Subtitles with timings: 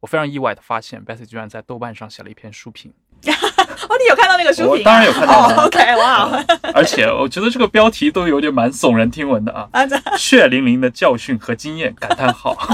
[0.00, 2.90] 我非常意外的发现，Bessy 居然在豆瓣上写了一篇书评。
[3.26, 4.70] 哦，你有看到那个书评？
[4.70, 5.66] 我当然有看到了。
[5.66, 6.42] OK，哇，
[6.72, 9.68] 而且我觉得这个标题都有点蛮耸人听闻的啊，
[10.16, 11.94] 血淋淋的教训和经验！
[12.00, 12.56] 感叹号。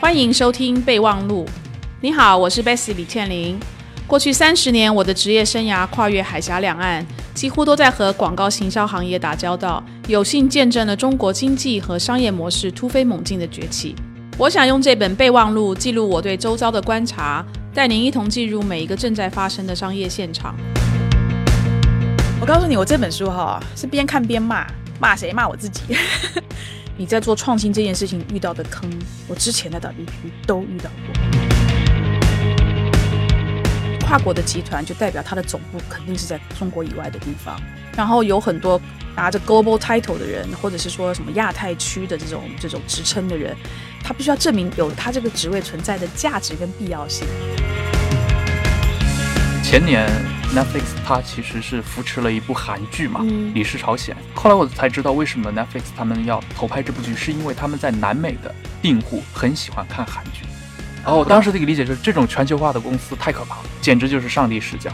[0.00, 1.48] 欢迎收听备忘录。
[2.00, 3.58] 你好，我是 Bessy 李倩玲。
[4.06, 13.96] 过去三十年，我的职业生涯跨越海峡两岸，几乎都在和广告行销行业打交道，有幸见证了中国经济和商业模式突飞猛进的崛起。
[14.38, 20.54] 我想用这本备忘录记录我对周遭的观察，带您一同进入每一个正在发生的商业现场。
[22.40, 24.64] 我告诉你，我这本书哈是边看边骂，
[25.00, 25.32] 骂谁？
[25.32, 25.80] 骂我自己。
[26.96, 28.88] 你在做创新这件事情遇到的坑，
[29.26, 31.55] 我之前的 WPP 都遇到过。
[34.06, 37.60] 跨国的集团就代表它的总部肯定是在中国以外的地方，
[37.96, 38.80] 然后有很多
[39.16, 43.56] 拿着 global title 的人，或者是说什么亚太区的这种这种职称的人，
[44.04, 47.26] 他必须要证明有他这个职位存在的价值跟必要性。
[49.64, 50.08] 前年
[50.54, 54.14] Netflix 它其实是扶持了一部韩剧嘛，嗯李氏朝鲜》。
[54.40, 60.42] 后来我才知道，为什么 Netflix 他们要投拍这部剧，是因为他们在南美的订户很喜欢看韩剧。
[61.06, 64.90] 哦我当时的一个理解就是，这种全球化的公司太可怕了，简直就是上帝视角。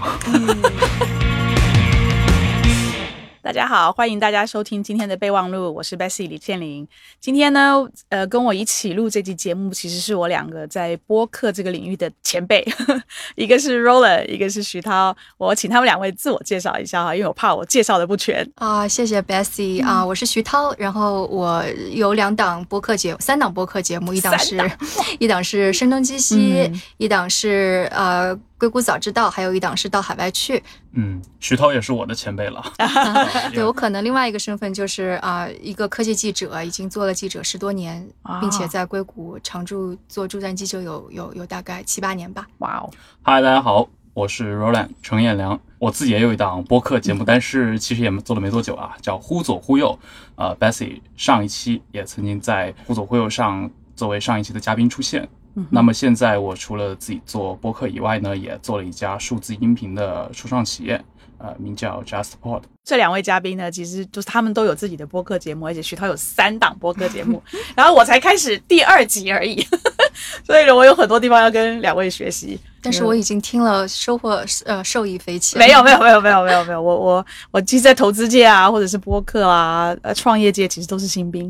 [3.52, 6.88] 大家好，欢迎大家收听今天的备忘录，我是 Bessy 李倩玲。
[7.20, 12.66] 今天呢，呃，跟我一起录这期节目，其实是我两个在播客这个领域的前辈，
[13.36, 15.14] 一个是 Roller，一个是徐涛。
[15.36, 18.50] 我请他们两位自我介绍一下哈，因为我怕我介绍的不全。
[18.54, 24.78] 啊，谢谢 Bessy 啊，我是徐涛，然后我有两档播客节，三档播客节目，一档是三
[25.20, 30.62] 一档是声东击西，嗯一档是呃硅谷早知道，还有一档是到海外去。
[30.92, 32.62] 嗯，徐涛也是我的前辈了。
[33.52, 42.46] 对我可能另外一个身份就是啊、一个科技记者，已经做了记者十多年，啊并且在硅谷常驻做驻站记者有有有大概七八年吧。
[42.58, 42.88] 哇哦，
[43.22, 45.58] 嗨，大家好，我是 Roland 程彦良。
[45.80, 49.98] 我自己也有一档播客节目，但是其实也做了没多久啊，叫忽左忽右。
[50.36, 55.28] 呃，Bessy 上一期也曾经在忽左忽右上作为上一期的嘉宾出现。
[55.70, 61.02] 那么现在我除了自己做播客以外呢，也做了一家数字音频的初创企业，
[61.38, 62.62] 呃，名叫 JustPod。
[62.84, 67.40] 这两位嘉宾呢，其实就是他们都有自己的播客节目，而且徐涛有三档播客节目，
[67.76, 69.64] 然后我才开始第二集而已，
[70.44, 72.58] 所以呢，我有很多地方要跟两位学习。
[72.84, 75.56] 但是我已经听了，收获呃受益匪浅。
[75.56, 81.44] 没有没有没有没有没有没有，我我我其实，在投资界啊，或者是播客啊，呃，创业界其实都是新兵，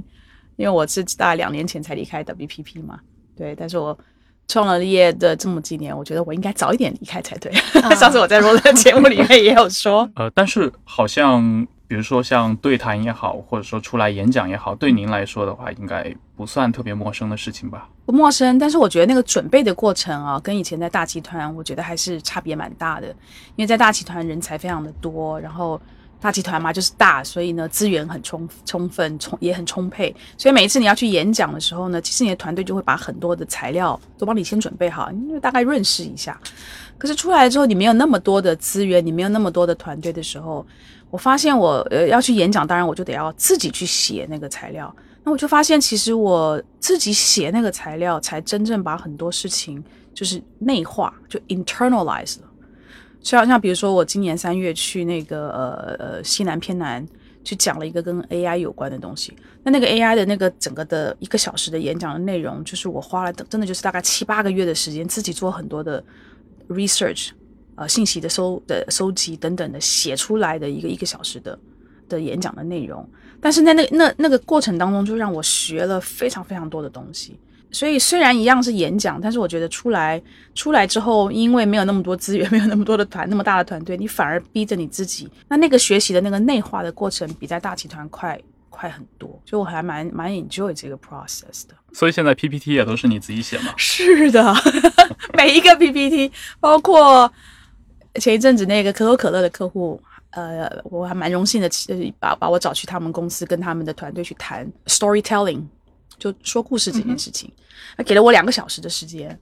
[0.57, 3.01] 因为我是大概两年前才离开 WPP 嘛，
[3.43, 3.99] 对，但是我
[4.47, 7.53] 创了业的这么几年，我觉得我应该早一点离开才对。
[7.99, 17.89] 上次我在 o 的节目里面也有说， 呃，但是好像比如说像对谈也好，或者说出来演讲也好，对您来说的话，应该不算特别陌生的事情吧？
[18.07, 23.09] 不陌生，但是我觉得那个准备的过程啊，跟以前在大集团，我觉得还是差别蛮大的。
[23.57, 25.81] 因为在大集团人才非常的多，然后
[26.23, 30.15] 大集团嘛就是大，所以呢资源很充充分，充也很充沛。
[30.39, 36.41] 所以每一次你要去演讲的时候呢，其实你的团队就会把很多的材料都帮你先准备好，你就大概润饰一下。
[36.97, 40.65] 可是出来之后，你没有那么多的资源，你没有那么多的团队的时候，
[41.11, 44.95] 我发现我呃要去演讲，当然我就得要自己去写那个材料。
[45.25, 49.83] 那我就发现，其实我自己写那个材料，才真正把很多事情
[50.15, 52.47] 就是内化，就 internalize 了。
[53.23, 57.07] 像像比如说，我今年三月去那个呃呃西南偏南
[57.45, 59.33] 去讲了一个跟 AI 有关的东西。
[59.63, 66.03] 那那个 AI 的那个整个的一个小时的演讲的内容，就是我花了真的就是大概七八个月的时间，自己做很多的
[66.69, 67.31] research，
[67.77, 71.57] 呃信息的收的收集等等的写出来的一个一个小时的
[72.09, 73.09] 的演讲的内容。
[73.41, 77.39] 但是在那那那个过程当中，就让我学了非常非常多的东西。
[77.73, 80.23] 所以虽然一样是演讲，但是我觉得出来
[80.55, 85.29] 出来之后，因为没有那么多资源， 没有那么多的团，那么大的团队，你反而逼着你自己。
[85.49, 88.39] 那那个学习的那个内化的过程，比在大集团快
[88.69, 89.29] 快很多。
[89.47, 91.75] 所以我还蛮蛮 enjoy 这个 process 的。
[91.93, 93.73] 所以现在 PPT 也都是你自己写吗？
[93.77, 94.55] 是的，
[95.35, 96.31] 每一个 PPT，
[96.61, 97.31] 包括
[98.17, 105.63] 前一阵子那个可口可乐的客户，呃，我还蛮荣幸的，呃把把我找去他们公司，跟他们的团队去谈 storytelling，
[106.23, 107.51] 就说故事这件事情。
[107.97, 109.37] 他给了我两个小时的时间，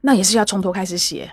[0.00, 1.30] 那也是要从头开始写。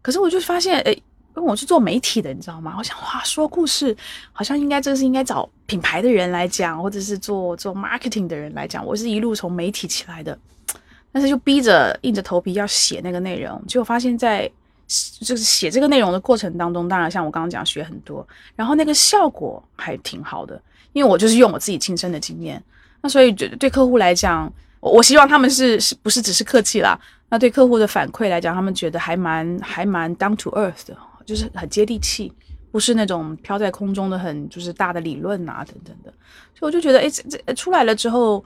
[0.00, 1.02] 可是我就发现，哎，因
[1.34, 2.74] 为我是做媒体的，你知道吗？
[2.78, 3.94] 我想，哇，说故事
[4.32, 8.84] 好像应该这是应该找品牌的人来讲，或者是做做 marketing 的人来讲。
[8.84, 10.36] 我是一路从媒体起来的，
[11.12, 14.50] 但是就逼着硬着头皮要写那个内容，结果发现在
[15.20, 18.26] 就是写这个内容的过程当中，当然像我刚刚讲学很多，
[18.56, 20.60] 然后那个效果还挺好的，
[20.92, 22.62] 因为我就是用我自己亲身的经验，
[23.00, 26.98] 那所以对对客户来讲，我我希望他们是是不是只是客气啦？
[27.30, 30.96] 那对客户的反馈来讲，他们觉得还蛮还蛮 down to earth 的，
[31.26, 32.32] 就是很接地气，
[32.72, 36.12] 不是那种飘在空中的很就是大的理论啊等等的。
[36.54, 38.42] 所以我就觉得，哎，这这出来了之后，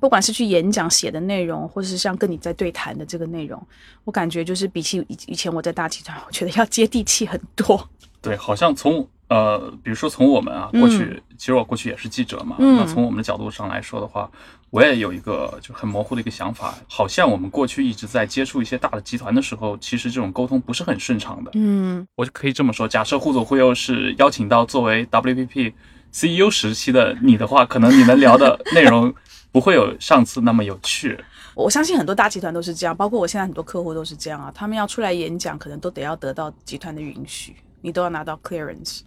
[0.00, 3.60] 不管是去演讲写的内容，或者是像跟你在对谈的这个内容，
[4.04, 7.88] 我感觉就是比起以以前我在大集团，我觉得要接地气很多。
[8.20, 14.30] 对，好像从呃，比如说从我们啊，过去、其实我过去也是记者嘛，嗯那从我们的角度上来说的话，
[14.70, 21.50] 我也有一个就很模糊的一个想法，好像我们过去一直在接触一些大的集团的时候，其实这种沟通不是很顺畅的。
[21.54, 25.72] 嗯我就可以这么说，假设互左互右是邀请到作为 WPP
[26.10, 29.14] CEO E 时期的你的话，可能你们聊的 内容
[29.52, 31.18] 不会有上次那么有趣。
[31.54, 34.50] 我相信很多大集团都是这样，包括我现在很多客户都是这样啊。
[34.54, 39.00] 他们要出来演讲，可能都得要得到集团的允许，你都要拿到 clearance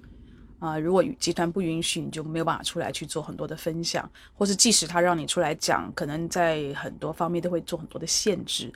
[0.62, 8.72] 啊、如果集团不允许，你就没有办法出来去做很多的分享，或是即使他让你出来讲，可能在很多方面都会做很多的限制。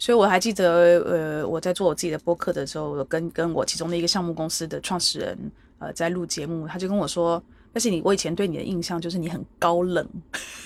[0.00, 5.38] 所以我还记得，呃，我在做我自己的播客的时候，跟跟我其中的一个项目公司的创始人，
[5.78, 7.40] 呃，在录节目，他就跟我说
[7.72, 10.04] ：“但是你，我以前对你的印象就是你很高冷。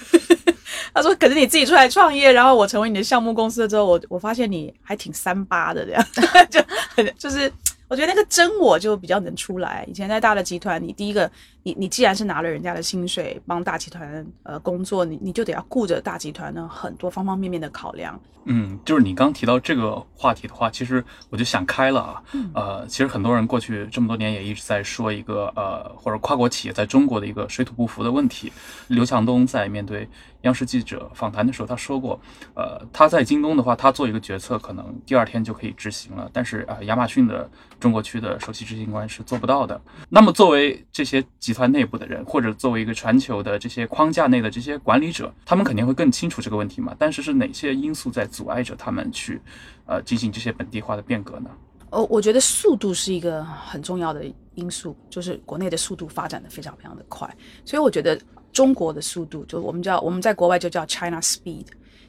[0.94, 6.03] ”他说：“可是你自己出来创业，然后我成为你的项目公司了之后，我我发现你还挺三八的这样，
[6.49, 7.53] 就就是
[7.88, 9.85] 我觉得那个真我就比较能出来。
[9.88, 11.31] 以前在大的集团，你第一个，
[11.67, 18.17] 你你既然是拿了人家的薪水帮大集团呃工作，你你就得要顾着大集团的很多方方面面的考量。
[18.49, 22.23] 嗯，就是你刚提到这个话题的话，其实我就想开了啊。
[22.55, 28.53] 呃，其实很多人过去这么多年也一直在说一个呃，或者跨国企业在中国的一个水土不服的问题。
[28.87, 30.09] 刘强东在面对
[30.43, 32.21] 央视记者访谈的时候，他说过，
[32.55, 39.81] 呃，他在京东的话，他做一个决策，可能第二天就可以执行了，但是呃，亚马逊的中国区的首席执行官是做不到的。
[40.09, 46.94] 那么，作为这些集团内部的人，或者作为一个全球的这些框架内的这些管理者，他们肯定会更清楚这个问题嘛。
[46.99, 49.41] 但是是哪些因素在阻碍着他们去
[49.87, 51.50] 呃进行这些本地化的变革呢？
[51.91, 54.25] 哦，我觉得速度是一个很重要的
[54.55, 57.32] 因素，就是国内的速度发展的非常非常的快，
[57.64, 58.20] 所以我觉得
[58.53, 61.67] 中国的速度，就我们叫我们在国外就叫 China Speed，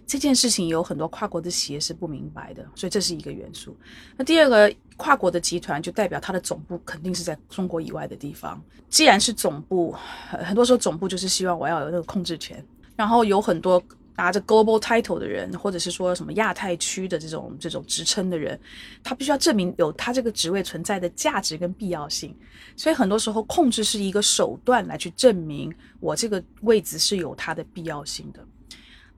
[0.07, 3.75] 这件事情有很多跨国的企业是不明白的，所以这是一个元素。
[4.15, 8.59] 那第二个，跨国的集团就代表它的总部肯定是在中国以外的地方。
[8.87, 9.93] 既然是总部，
[10.29, 12.65] 很多时候总部就是希望我要有那个控制权，
[12.95, 13.83] 然后有很多
[14.15, 18.57] 拿着 global title 的人，或者是说什么亚太区的这种这种职称的人，
[19.03, 22.33] 他必须要证明有他这个职位存在的价值跟必要性。
[22.77, 25.69] 所以很多时候控制是一个手段来去证明
[25.99, 28.39] 我这个位置是有它的必要性的。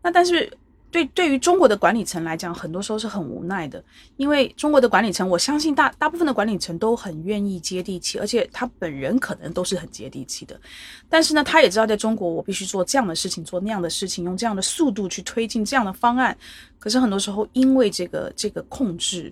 [0.01, 0.51] 那但是
[0.91, 3.83] 对对于中国的管理层来讲，很多时候是很无奈的，
[4.17, 10.59] 因为中国的管理层，我相信大大部分的管理层都很愿意接地气，而且他本人可能都是很接地气的。
[11.07, 16.35] 但是呢，他也知道在中国，我必须做这样的事情，做那样的事情，用这样的速度去推进这样的方案。
[16.79, 19.31] 可是很多时候，因为这个这个控制，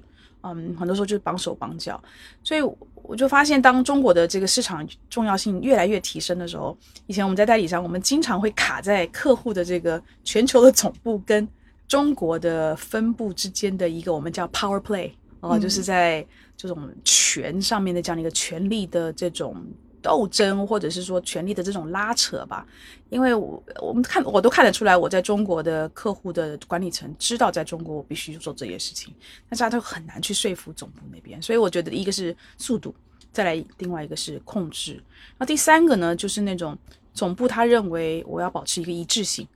[0.55, 2.01] 嗯，很多时候就是绑手绑脚，
[2.43, 2.61] 所以
[3.03, 11.47] 我就发现，当中国的这个市场重要性越来越提升的时候，以前我们在代理商，我们经常会卡在客户的这个全球的总部跟
[11.87, 16.25] 中国的分部之间的一个我们叫 power play 哦、嗯就是在
[16.57, 19.55] 这种权上面的这样的一个权力的这种
[20.01, 22.65] 斗争，或者是说权力的这种拉扯吧。
[23.09, 29.13] 因为我我们看我都看得出来，我在中国的客户的管理层知道，在中国我必须做这些事情，
[29.49, 31.41] 但是他都很难去说服总部那边。
[31.41, 32.93] 所以我觉得一个是速度，
[33.31, 35.01] 再来另外一个是控制，
[35.37, 36.77] 那第三个呢，就是那种
[37.13, 39.47] 总部他认为我要保持一个一致性。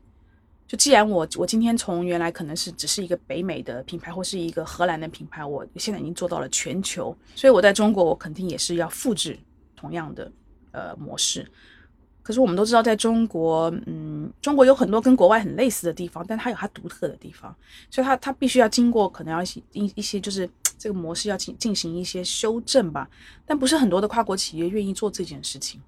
[0.68, 9.38] 就既然我我今天从原来可能是只是一个北美的品牌或是一个荷兰的品牌，我现在已经做到了全球，所以我在中国我肯定也是要复制
[9.82, 10.32] 同样的
[10.72, 11.52] 呃模式。
[12.24, 17.54] 可是我们都知道，在中国，嗯，中国有很多跟国外很类似的地方，但它有它独特的地方，
[17.90, 20.48] 所以它它必须要经过可能要一一一些就是
[20.78, 23.10] 这个模式要进进行一些修正吧。
[23.44, 25.82] 但不是很多的跨国企业愿意做这件事情，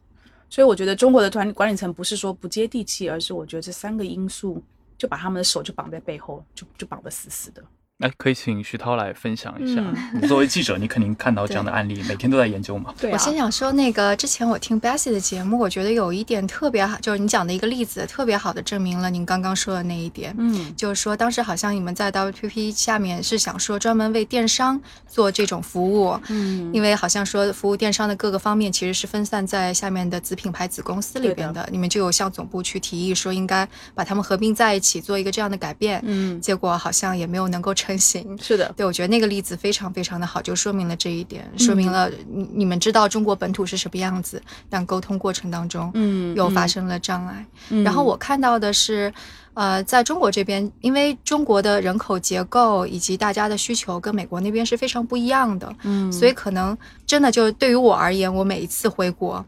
[0.49, 4.59] 所以我觉得中国的团管理层不是说不接地气，而是我觉得这三个因素
[4.97, 7.63] 就把他们的手就绑在背后，就就绑得死死的。
[8.03, 9.79] 哎，可以请徐涛来分享一下。
[9.81, 12.93] 嗯 你作为记者，你肯定看到这样的案例，每天都在研究嘛。
[12.99, 20.35] 对啊我先想说，那个之前我听 Bessie 的节目，我觉得有一点特别好，就是你讲的一个例子，特别好的证明了您刚刚说的那一点。
[20.37, 36.01] 嗯就是说，当时好像你们在 WPP 下面是想说专门为电商做这种服务，嗯因为好像说服务电商的各个方面其实是分散在下面的子品牌、子公司里边的，你们就有向总部去提议说应该把它们合并在一起，做一个这样的改变。
[36.05, 38.37] 嗯结果好像也没有能够成成型。
[38.41, 47.45] 是的，对，我觉得那个例子非常非常的好，就说明了这一点，说明了你你们知道中国本土是什么样子，但沟通过程当中，嗯又发生了障碍。
[47.69, 49.13] 嗯然后我看到的是，
[49.53, 59.43] 呃，在中国这边，因为中国的人口结构以及大家的需求跟美国那边是非常不一样的，嗯所以可能真的就对于我而言，我每一次回国。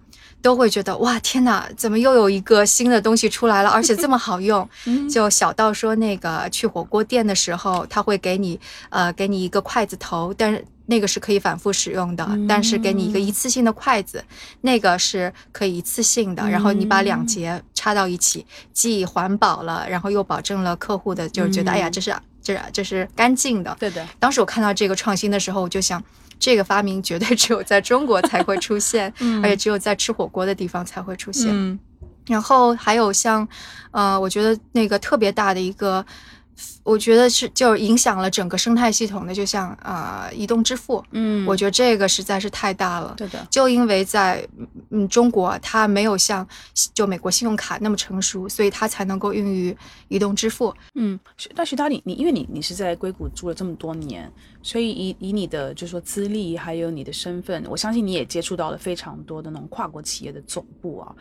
[0.46, 4.70] 都会觉得哇天哪，怎么又有一个新的东西出来了， 而且这么好用？
[4.86, 8.60] 嗯就小到说那个去火锅店的时候，他会给你
[8.92, 14.24] 呃给你一个筷子头，但是那个是可以反复使用的，嗯但是给你一个一次性的筷子，
[14.62, 23.76] 那个是可以一次性的，然后你把两节插到一起，既环保了，然后又保证了客户的就是觉得、嗯哎呀这是这这是干净的。
[23.80, 26.04] 对的，当时我看到这个创新的时候，我就想。
[26.40, 31.48] 这个发明绝对只有在中国才会出现， 嗯而且只有在吃火锅的地方才会出现。
[31.52, 31.78] 嗯
[32.28, 33.48] 然后还有像，
[33.92, 36.04] 呃，我觉得那个特别大的一个，
[36.86, 43.16] 我觉得是就影响了整个生态系统的，就像呃移动支付，嗯我觉得这个实在是太大了。
[43.18, 44.48] 对的，就因为在
[44.92, 46.48] 嗯中国，它没有像
[46.94, 49.76] 就美国信用卡那么成熟，所以它才能够孕育
[50.10, 50.72] 移动支付。
[50.94, 61.16] 嗯，徐那徐导你你因为你你是在硅谷住了这么多年，所以以以你的就是说资历还有你的身份，我相信你也接触到了非常多的那种跨国企业的总部啊。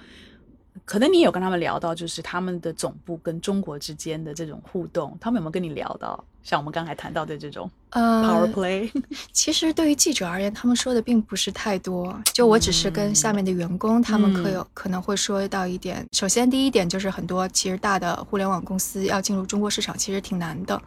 [0.85, 6.23] 可能你有跟他们聊到，就是他们的总部跟中国之间的这种互动，他们有没有跟你聊到？
[6.43, 8.91] 像我们刚才谈到的这种 power 呃，play，
[9.33, 12.15] 其实对于记者而言，他们说的并不是太多。
[12.35, 16.07] 就我只是跟下面的员工，他们可有可能会说到一点。
[16.13, 20.81] 首先，第一点就是很多其实大的互联网公司要进入中国市场，其实挺难的。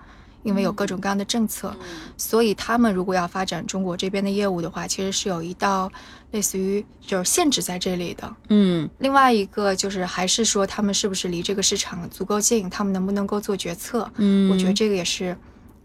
[0.44, 1.76] 因为有各种各样的政策，
[2.16, 5.92] 所以他们如果要发展中国这边的业务的话，其实是有一道
[6.32, 8.36] 类似于就是限制在这里的。
[8.50, 14.10] 嗯另外一个就是还是说他们是不是离这个市场足够近，他们能不能够做决策？
[14.16, 15.36] 嗯，我觉得这个也是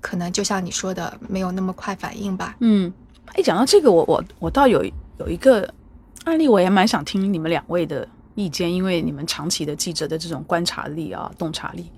[0.00, 2.56] 可能就像你说的，没有那么快反应吧。
[2.60, 2.92] 嗯，
[3.34, 4.84] 哎，讲到这个，我我我倒有
[5.18, 5.68] 有一个
[6.24, 11.90] 案例，我也蛮想听你们两位的意见，因为你们长期的记者的这种观察力啊、洞察力。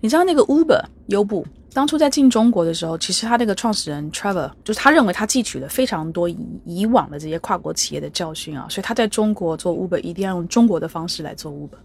[0.00, 11.78] 你知道那个 Uber 优步当初在进中国的时候，其实他那个创始人 Trevor 就是他认为他汲取了非常多以以往的这些跨国企业的教训啊，所以他在中国做 Uber 一定要用中国的方式来做 Uber。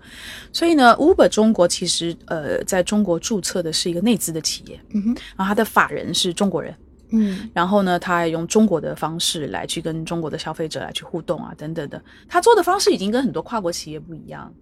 [0.51, 6.75] 所以呢，Uber 中国其实呃在中国注册的是一个内资的企业，嗯哼，然后他的法人是中国人。
[7.09, 12.03] 嗯然后呢，他还用中国的方式来去跟中国的消费者来去互动啊，等等的。
[12.27, 14.53] 他做的方式已经跟很多跨国企业不一样。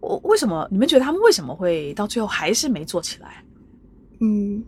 [0.00, 3.44] 我为什么你们觉得他们为什么会到最后还是没做起来？
[4.22, 4.62] 嗯，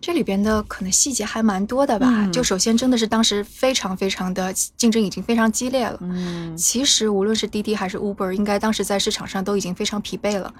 [0.00, 2.08] 这里边的可能细节还蛮多的吧。
[2.10, 5.98] 嗯就首先真的是当时非常非常的竞争已经非常激烈了。
[6.00, 10.52] 嗯其实无论是滴滴还是 Uber，应该当时在市场上都已经非常疲惫了。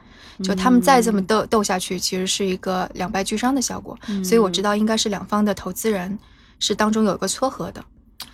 [0.42, 3.98] 就他们再这么斗斗下去，其实是一个两败俱伤的效果。
[4.22, 6.18] 所以我知道应该是两方的投资人
[6.58, 7.82] 是当中有一个撮合的。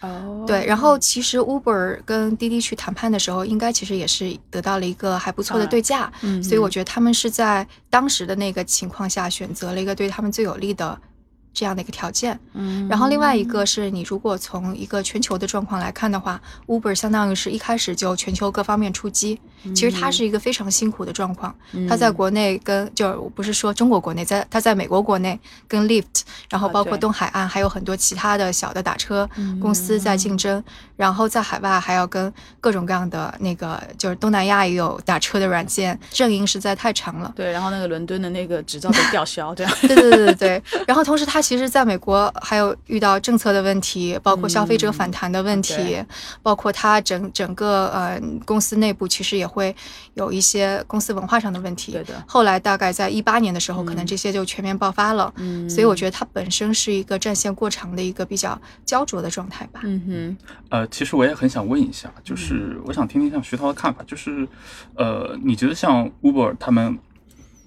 [0.00, 6.10] 哦，对，然后其实 Uber 跟滴滴去谈判的时候，应该其实也是得到了一个还不错的对价。
[6.22, 10.98] 嗯所以我觉得他们是在当时的那个情况下选择了一个对他们最有利的
[11.52, 12.38] 这样的一个条件。
[12.54, 19.38] 嗯然后另外一个是你如果从一个全球的状况来看的话，Uber 相当于是一开始就全球各方面出击。
[19.74, 21.54] 其实它是一个非常辛苦的状况，
[21.86, 25.38] 它在国内跟就是我不是说中国国内，在它在美国国内
[25.68, 29.28] 跟 Lyft，然后包括东海岸还有很多其他的小的打车
[29.60, 30.64] 公司在竞争，
[30.96, 37.30] 然后在海外还要跟各种各样的那个就是东南亚也有打车的软件，阵营实在太长了。
[37.36, 39.72] 对，然后那个伦敦的那个执照被吊销，这样。
[39.82, 40.62] 对对对对对。
[40.86, 46.06] 然后同时，它其实在美国还有遇到政策的问题，包括消费者反弹的问题，对
[46.42, 49.74] 包括它整整个呃公司内部其实也会
[50.14, 51.92] 有一些公司文化上的问题。
[51.92, 55.32] 对的后来大概在一八年的时候，可能这些就全面爆发了。
[55.36, 59.80] 嗯所以我觉得它本身是一个战线过长的一个比较焦灼的状态吧。
[59.84, 60.36] 嗯哼，
[60.68, 64.46] 呃，其实我也很想问一下，就是我想听听像徐涛的看法，就是，
[64.94, 66.98] 呃，你觉得像 Uber 他们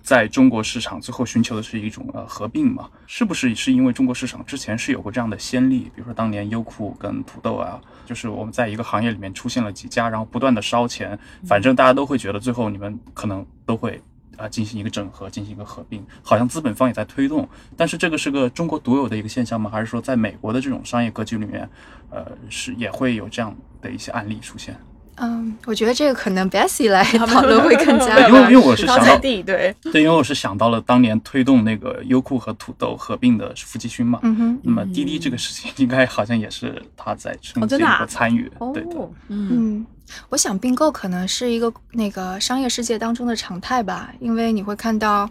[0.03, 2.89] 在中国市场最后寻求的是一种呃合并嘛？
[3.07, 5.89] 是不是是因为中国市场之前是有过这样的先例？
[5.95, 11.17] 比如说当年优酷跟土豆啊，就是我们在一个行业里面出现了几家，然后不断的烧钱，
[11.47, 13.99] 反正大家都会觉得最后你们可能都会。
[14.35, 19.69] 啊，进行一个整合，进行一个合并，好像资本方也在推动，但是这个是个中国独有的一个现象吗？
[19.69, 21.69] 还是说在美国的这种商业格局里面，
[22.09, 24.75] 呃，是也会有这样的一些案例出现？
[25.15, 37.97] 嗯，我觉得这个可能 Bessie 来 讨论会更加对因为因为我是想到地，对，对，因为我是想到了当年推动那个优酷和土豆合并的是付继勋嘛，嗯哼，那么滴滴这个事情应该好像也是他在中间哦真的啊？
[37.99, 38.71] 和参与，哦。
[38.73, 38.89] 对的，，
[39.27, 39.49] 嗯。
[39.51, 39.85] 嗯，
[40.29, 45.29] 我想并购可能是一个那个商业世界当中的常态吧，因为你会看到，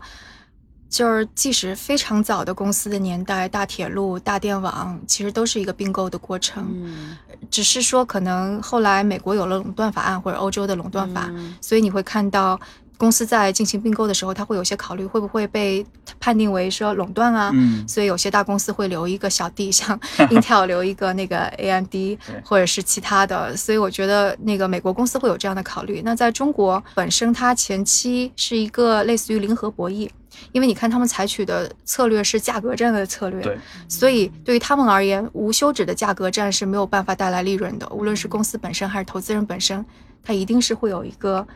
[0.93, 6.69] 就是即使非常早的公司的年代，大铁路、大电网，其实都是一个并购的过程。
[6.71, 7.17] 嗯
[7.51, 12.59] 只是说可能后来美国有了垄断法案或者欧洲的垄断法，嗯所以你会看到
[12.97, 15.85] 公司在进行并购的时候，它会有些考虑会不会被
[16.21, 17.51] 判定为说垄断啊。
[17.55, 19.99] 嗯所以有些大公司会留一个小弟，像
[20.31, 21.95] Intel 留一个那个 AMD，
[22.45, 23.57] 或者是其他的。
[23.57, 26.03] 所以我觉得那个美国公司会有这样的考虑。
[26.05, 30.09] 那在中国本身，它前期是一个类似于零和博弈，
[30.53, 33.59] 因为你看他们采取的策略是价格战的策略，对，
[33.89, 37.89] 所以对于他们而言，无休止的价格战是没有办法带来利润的。
[37.91, 39.85] 无论是公司本身还是投资人本身，
[40.23, 41.47] 它一定是会有一个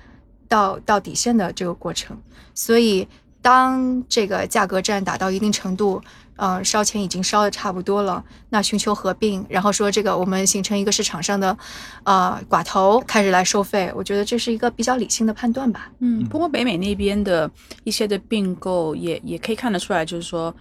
[0.49, 2.17] 到到底线的这个过程。
[2.55, 3.07] 所以，
[3.47, 6.03] 当这个价格战打到一定程度，
[6.35, 11.57] 呃，烧钱已经烧的差不多了，那寻求合并，然后说这个我们形成一个市场上的
[12.03, 15.93] 呃寡头开始来收费，我觉得这是一个比较理性的判断吧。
[16.01, 17.49] 嗯，不过北美那边的
[17.85, 20.53] 一些的并购也也可以看得出来，就是说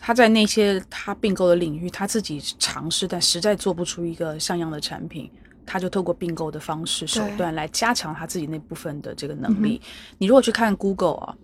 [0.00, 5.28] 他在那些他并购的领域，他自己尝试，但实在做不出一个像样的产品。
[5.66, 9.78] 他就透过并购的方式手段来加强他自己那部分的这个能力。
[10.16, 11.34] 你如果去看 Google 啊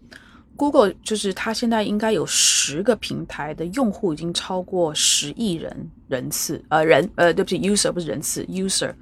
[0.56, 8.92] ，Google 就是它现在应该有十个平台的用户已经超过十亿人人次，呃人呃对不起 user 不是人次 user，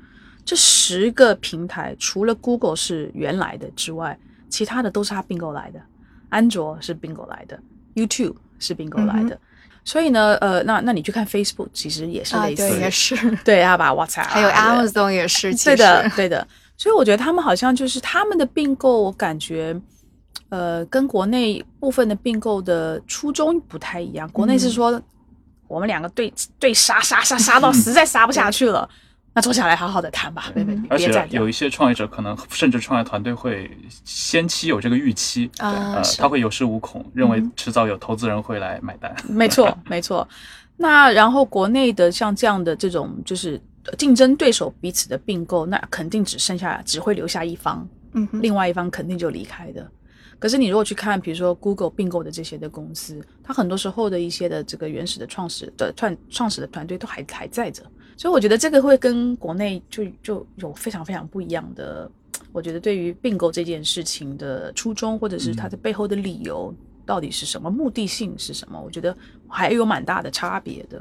[0.45, 4.19] 这十个平台除了 Google 是原来的之外，
[4.49, 5.81] 其他的都是它并购来的，
[6.29, 7.59] 安卓是并购来的
[7.95, 9.39] ，YouTube 是并购来的。
[9.85, 12.89] 所以呢，呃，那那你去看 Facebook，其实也是啊，类似，对，也。
[12.91, 16.47] 是， 对啊，把 WhatsApp，还有 Amazon 也是，对的，对的。
[16.77, 19.75] 所以我觉得他们好像就是他们的并购，我感觉，
[20.49, 24.29] 呃，跟国内部分的并购的初衷不太一样。
[24.31, 25.01] 国内是说，
[25.67, 28.89] 我们两个对对杀杀杀杀到实在杀不下去了。
[29.35, 33.71] 那坐下来好好的谈吧，别别有一些创业者可能甚至创业团队会
[34.05, 39.11] 先期有这个预期，啊，呃，他会有恃无恐，认为嗯迟早有投资人会来买单。
[39.27, 40.29] 没错， 没错。
[40.77, 43.59] 那然后国内的像这样的这种就是
[43.97, 49.91] 竞争对手彼此的并购，那肯定只剩下只会留下一方，嗯哼，另外一方肯定就离开的。
[50.43, 57.85] 可是你如果去看，比如说 Google 并购的这些的公司，它很多时候的一些的这个原始的创始的创创始的团队都还还在着，
[58.17, 62.11] 所以我觉得这个会跟国内就就有非常非常不一样的。
[62.51, 66.75] 我觉得对于并购这件事情的初衷，或者是它的背后的理由
[67.07, 71.01] 到底是什么，目的性是什么，我觉得还有蛮大的差别的。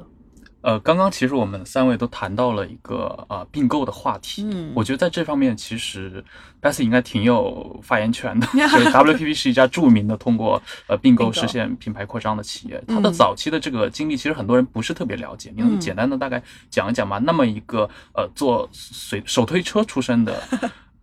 [0.62, 6.24] 呃，刚刚其实我们三位都谈到了一个呃并购的话题，嗯我觉得在这方面其实
[6.62, 8.46] Bessy 应该挺有发言权的。
[8.54, 17.18] 就是 WPP 是一家著名的通过呃并购实现品牌扩张的企业，嗯它的早期的这个经历其实很多人不是特别了解，你能嗯简单的大概讲一讲吗？
[17.20, 20.42] 那么一个呃做随手推车出身的。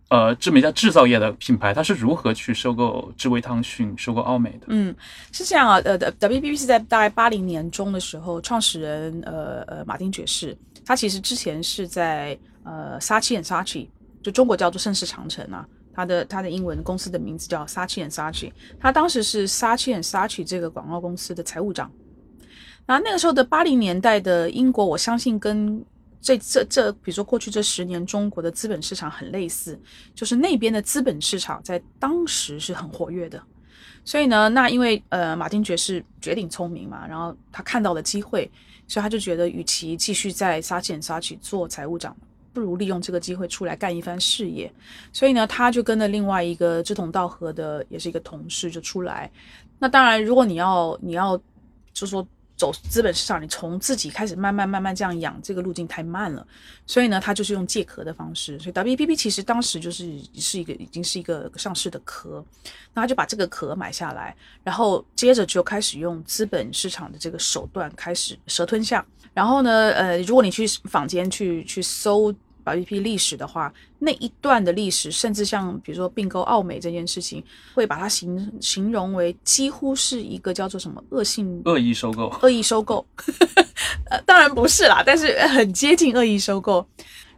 [0.09, 4.65] 呃，这么一家制造业的品牌，它是如何去收购智威汤逊、收购奥美的？
[4.69, 4.93] 嗯，
[5.31, 13.87] 是这样啊，呃，WPP 是在大概八零年中的时候，创始人呃呃马丁爵士，他其实之前是在呃 Saatchi and sachi
[14.23, 21.91] 就中国叫做盛世长城啊，他的他的英文公司的名字叫 Saatchi and sachi 他当时是 Saatchi and sachi 这个广告公司的财务长。
[22.87, 25.85] 那那个时候的八零年代的英国，我相信跟
[26.21, 29.79] 这这这，比如说过去这十年中国的资本市场很类似，
[30.13, 33.41] 就是那边的资本市场在当时是很活跃的。
[34.05, 38.49] 所以呢，那因为呃，马丁爵士绝顶聪明嘛，然后他看到了机会，
[38.87, 42.15] 所以他就觉得，与其继续在沙县沙奇做财务长，
[42.53, 44.71] 不如利用这个机会出来干一番事业。
[45.13, 49.29] 所以呢，他就跟了另外一个志同道合的，也是一个同事就出来。
[49.77, 51.39] 那当然，如果你要你要
[51.93, 52.25] 就说
[52.59, 56.45] 走资本市场，你从自己开始慢慢慢慢这样养，这个路径太慢了。
[56.85, 58.59] 所以呢，他就是用借壳的方式。
[58.59, 62.43] 所以 WPP 其实当时就是是一个已经是一个上市的壳，
[62.93, 69.03] 那他就把这个壳买下来，然后接着就开始用资本市场的这个手段开始蛇吞象。
[69.33, 72.33] 然后呢，呃，如果你去坊间去去搜
[72.65, 77.43] WPP 历史的话，那一段的历史，甚至像比如说并购奥美这件事情，
[77.73, 83.05] 会把它形形容为几乎是一个叫做什么恶性恶意收购，恶意收购，
[84.09, 86.85] 呃，当然不是啦，但是很接近恶意收购。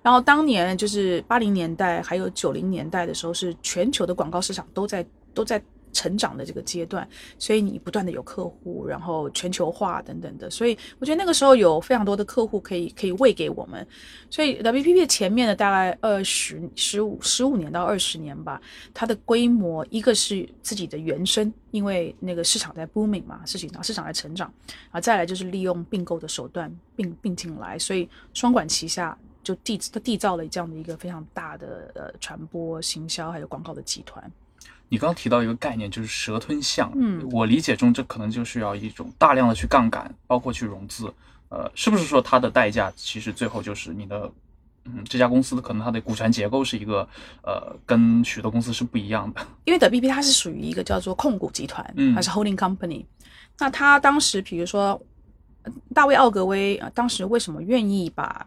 [0.03, 13.85] 然后当年就是八零年代还有九零年代的时候，是全球的广告市场都在都在成长的这个阶段，所以你不断的有客户，然后全球化等等的，所以我觉得那个时候有非常多的客户可以可以喂给我们，
[14.29, 18.61] 所以 WPP 前面的大概二十十五十五年到二十年吧，
[18.93, 24.53] 它的规模一个是自己的原生，因为那个市场在 booming 嘛，市场市场在成长，
[24.91, 29.17] 啊，再来就是利用并购的手段并并进来，所以双管齐下。
[29.43, 34.31] 就缔缔造了这样的一个非常大的呃传播、行销还有广告的集团。
[34.91, 36.91] 你刚刚提到一个概念，就是蛇吞象。
[36.95, 41.11] 嗯我理解中这可能就是要一种大量的去杠杆，包括去融资。
[41.47, 44.29] 呃，是不是说它的代价其实最后就是你的，
[44.83, 47.07] 嗯，这家公司可能它的股权结构是一个，
[47.41, 49.39] 呃，跟许多公司是不一样的。
[49.63, 53.05] 因为 WPP 它是属于一个叫做控股集团，嗯它是 holding company。
[53.57, 55.01] 那它当时，比如说
[55.63, 58.45] 呃大卫奥格威，呃当时为什么愿意把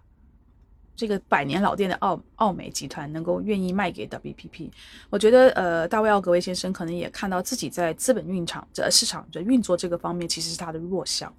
[0.97, 4.71] 这个百年老店的奥奥美集团能够愿意卖给 WPP？
[5.11, 11.33] 我觉得，呃，大卫奥格威先生可能也看到自己在资本运场这市场的运作这个方面其实是他的弱项。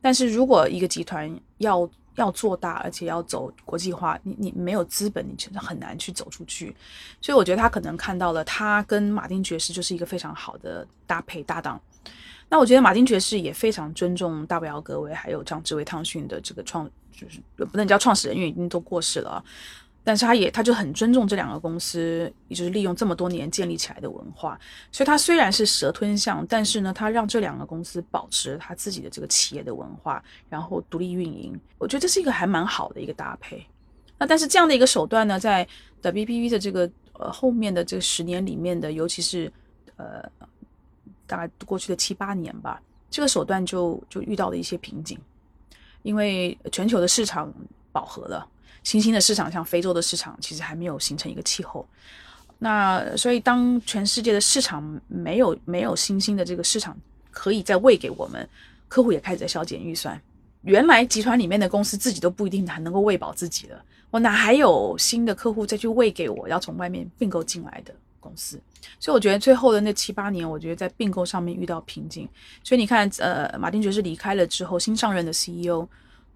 [0.00, 6.74] 但是如果一个集团要要做大，而且要走国际化，你你没有资本，你真的很难去走出去。
[7.20, 11.80] 所以我觉得他可能看到了，他跟马丁爵士就是一个非常好的搭配搭档。
[12.48, 19.44] 那我觉得马丁爵士也非常尊重大卫奥格威还有张志伟汤逊的这个创，就是不能叫创始人，因为已经都过世了。
[20.02, 24.58] 但是他也他就很尊重这两个公司，也就是利用这么多年建立起来的文化。
[24.90, 31.58] 所以他虽然是蛇吞象，但是呢，他让这两个公司保持他自己的这个企业的文化，然后独立运营。
[31.76, 33.64] 我觉得这是一个还蛮好的一个搭配。
[34.18, 35.68] 那但是这样的一个手段呢，在
[36.02, 39.52] WPP 的这个呃后面的这十年里面的，尤其是
[39.96, 40.24] 呃
[41.26, 45.18] 大概过去的七八年吧，这个手段就就遇到了一些瓶颈，
[46.02, 47.52] 因为全球的市场
[47.92, 48.46] 饱和了，
[48.82, 51.86] 新兴的市场像非洲的市场其实还没有形成一个气候。
[52.58, 56.96] 那所以当全世界的市场没有没有新兴的这个市场
[57.30, 58.46] 可以再喂给我们，
[58.86, 60.20] 客户也开始在削减预算。
[60.62, 68.60] 原来集团里面的公司自己都不一定还能够喂饱自己了，我哪还有新的客户再去喂给我要从外面并购进来的公司？
[68.98, 72.28] 所以我觉得最后的那七八年，我觉得在并购上面遇到瓶颈。
[72.62, 75.86] 所以你看，呃，马丁爵士离开了之后，新上任的 CEO，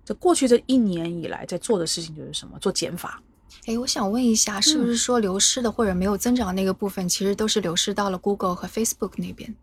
[0.05, 2.59] 这过去这一年以来在做的事情就是什么？
[2.59, 3.23] 做减法。
[3.67, 9.55] 哎，我想问一下，是不是说流失的或者没有增长那个部分，其实都是流失到了 Google 和 Facebook 那边？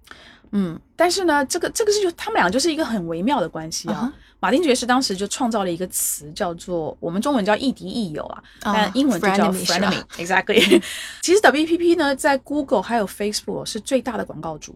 [0.53, 4.11] 嗯，但是呢，这个这个是就他们俩就是一个很微妙的关系啊。
[4.39, 10.25] 马丁爵士当时就创造了一个词，叫做我们中文叫亦敌亦友啊，啊但英文就叫 frenemy 是吧 frenemy。
[10.25, 10.83] Exactly。
[11.21, 14.75] 其实 WPP 呢，在 Google 还有 Facebook 是最大的广告主，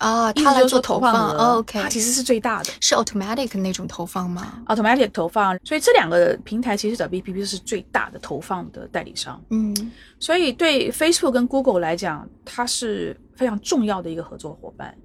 [0.00, 9.38] 啊，他来做投放，OK，它其实是最大的是 automatic 那种投放吗？automatic 投放，所以这两个平台其实 WPP 是最大的投放的代理商。
[9.50, 14.96] 嗯所以对 Facebook 跟 Google 来讲，它是非常重要的一个合作伙伴。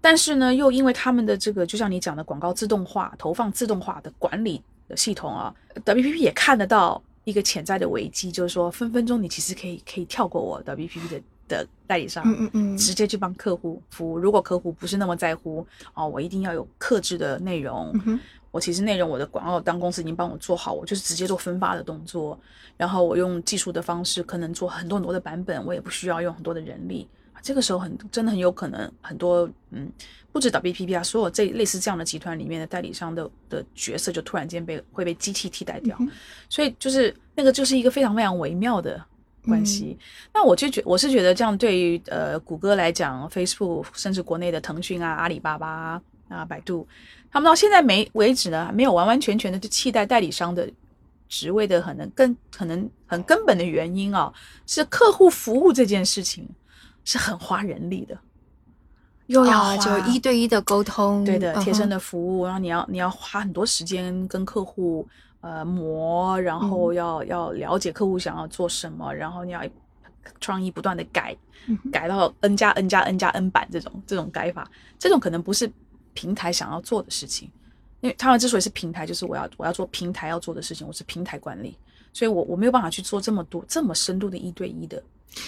[0.00, 14.18] 但是呢，又因为他们的这个，就像你讲的广告自动化、投放自动化的管理的系统啊，WPP 也看得到一个潜在的危机，就是说分分钟你其实可以可以跳过我 WPP 的的代理商，嗯嗯嗯，直接去帮客户服务。
[14.18, 18.18] 如果客户不是那么在乎哦，我一定要有克制的内容，嗯
[18.50, 22.38] 我其实内容我的广告当公司已经帮我做好，我就是直接做分发的动作，
[22.76, 27.08] 然后我用技术的方式可能做很多很多的版本，我也不需要用很多的人力。
[27.42, 29.90] 这个时候很真的很有可能很多嗯，
[30.32, 36.08] 不止倒闭 P P 啊，所有这类似这样的集团里面的代理商的的角色就突然间被会被机器替代掉，嗯
[36.48, 39.04] 所以就是那个就是一个非常非常微妙的
[39.46, 39.98] 关系。
[40.32, 46.86] 那我就觉我是觉得这样对于呃谷歌来讲，Facebook 甚至国内的腾讯啊、阿里巴巴啊、百度，
[47.30, 50.68] 他们到现在没为止呢，没有完完全全的去替代代理商的
[51.28, 54.32] 职位的可能更可能很根本的原因啊，
[54.66, 56.48] 是客户服务这件事情
[57.04, 58.16] 是很花人力的，
[59.26, 65.06] 又要就一对一的沟通，对的，贴身的，的服务，然后你要你要花很多时间跟客户
[65.44, 69.60] 呃磨，然后要、要了解客户想要做什么，然后你要
[70.40, 71.36] 创意不断的改，
[71.92, 74.66] 改到 n 加 n 加 n 加 n 版这种这种改法，
[74.98, 75.70] 这种可能不是
[76.14, 77.50] 平台想要做的事情，
[78.00, 81.76] 因为他们之所以是平台，就是我要我要做平台要做的事情，我是平台管理，
[82.14, 85.02] 所以我我没有办法去做这么多这么深度的一对一的。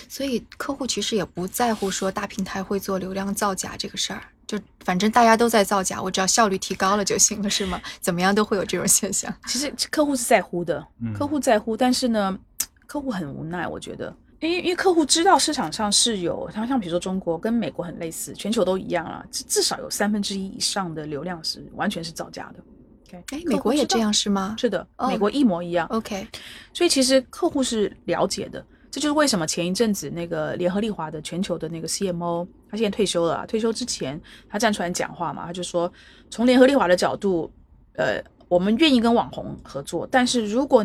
[0.08, 7.80] 所以客户其实也不在乎说大平台会做流量造假这个事儿，就反正大家都在造假，我只要效率提高了就行了，是吗？
[8.00, 9.32] 怎么样都会有这种现象。
[9.46, 12.38] 其实客户是在乎的，嗯客户在乎，但是呢，
[12.86, 22.64] 客户很无奈，我觉得，因为因为客户知道市场上是有，像像比如说中国跟美国很类似，全球都一样啦，至至少有三分之一以上的流量是完全是造假的。
[23.08, 25.86] OK，哎，美国也这样是吗是的，哦美国一模一样。
[25.88, 26.26] ？OK，
[26.72, 28.64] 所以其实客户是了解的，
[28.96, 35.92] 这就是为什么前一阵子那个联合利华的全球的那个 CMO，他现在退休了啊，退休之前他站出来讲话嘛，他就说
[36.30, 37.52] 从联合利华的角度，
[37.96, 40.82] 呃，我们愿意跟网红合作，但是如果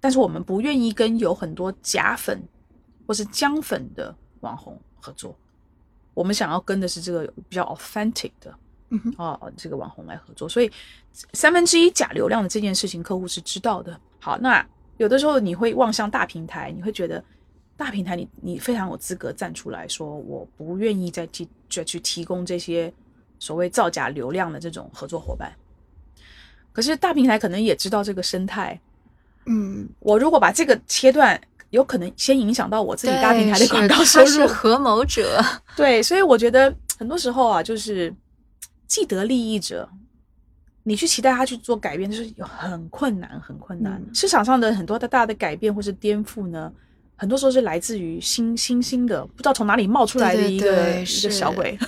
[0.00, 2.42] 但是我们不愿意跟有很多假粉
[3.06, 5.36] 或是姜粉的网红合作，
[6.14, 8.54] 我们想要跟的是这个比较 authentic 的。
[8.88, 10.72] 嗯，哦，这个网红来合作，所以
[11.34, 14.00] 三分之一假流量的这件事情，客户是知道的。
[14.18, 17.22] 好，那有的时候你会望向大平台，你会觉得
[17.80, 22.92] 大平台你你非常有资格站出来说，我不愿意再提再去提供这些
[23.38, 25.50] 所谓造假流量的这种合作伙伴。
[26.72, 28.78] 可是大平台可能也知道这个生态，
[29.46, 31.40] 嗯，我如果把这个切断，
[31.70, 34.26] 有可能先影响到我自己大平台的广告收入。
[34.26, 35.42] 是合谋者，
[35.74, 38.14] 对，所以我觉得很多时候啊，就是
[38.86, 39.88] 既得利益者，
[40.82, 43.94] 你去期待他去做改变，就是有很困难，很困难。
[44.06, 46.70] 嗯市场上的很多的大的改变或是颠覆呢，
[47.20, 51.78] 很多时候是来自于新新兴的，不知道从哪里冒出来的一个一个对对是小鬼。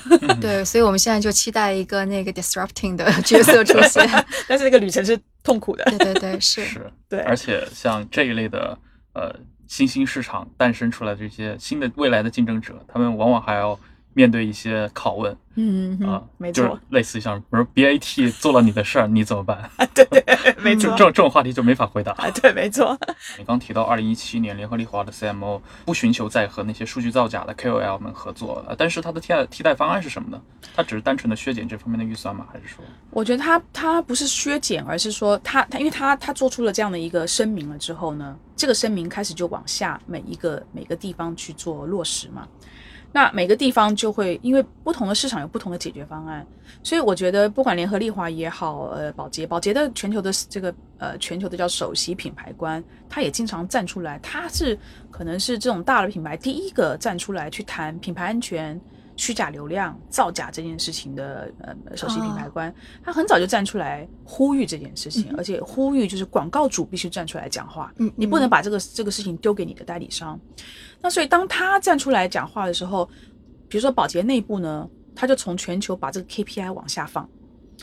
[0.42, 4.06] 对，所以我们现在就期待一个那个 disrupting 的角色出现。
[4.46, 5.82] 但是那个旅程是痛苦的。
[5.86, 8.76] 对对对，是，是，对，而且像这一类的
[9.14, 9.34] 呃
[9.66, 13.80] 新兴市场诞生出来的这些新的未来的竞争者，他们往往还要
[14.14, 19.70] 面对一些拷问嗯嗯啊嗯，，没就是错，类似于像比如 BAT 做了你的事儿，你怎么办？
[19.94, 20.24] 对 对，
[20.62, 22.12] 没错这，种这种话题就没法回答。
[22.12, 22.98] 啊，对，没错。
[23.38, 30.40] 你刚提到二零一七年联合利华的 CMO 不寻求再和那些数据造假的 KOL 们合作，呃但是它的替代替代方案是什么呢？
[30.74, 32.46] 它只是单纯的削减这方面的预算吗？
[32.50, 42.48] 还是说，我觉得他他不是削减，而是说他他因为他他做出了这样的一个声明了之后呢，这个声明开始就往下每一个每个地方去做落实嘛。
[43.12, 46.46] 那每个地方就会因为不同的市场有不同的解决方案，
[46.82, 54.78] 所以我觉得不管联合利华也好，呃，宝洁，宝洁的全球的这个呃全球的叫首席品牌官，他也经常站出来，他是
[55.10, 58.80] 可能是这种大的品牌第一个站出来去谈品牌安全、
[59.16, 70.38] 虚假流量、造假这件事情的呃首席品牌官，他很早就站出来呼吁这件事情，嗯而且呼吁就是广告主必须站出来讲话，嗯你不能把这个这个事情丢给你的代理商。
[71.00, 73.08] 那所以当他站出来讲话的时候，
[73.68, 77.28] 比如说宝洁内部呢，他就从全球把这个 KPI 往下放。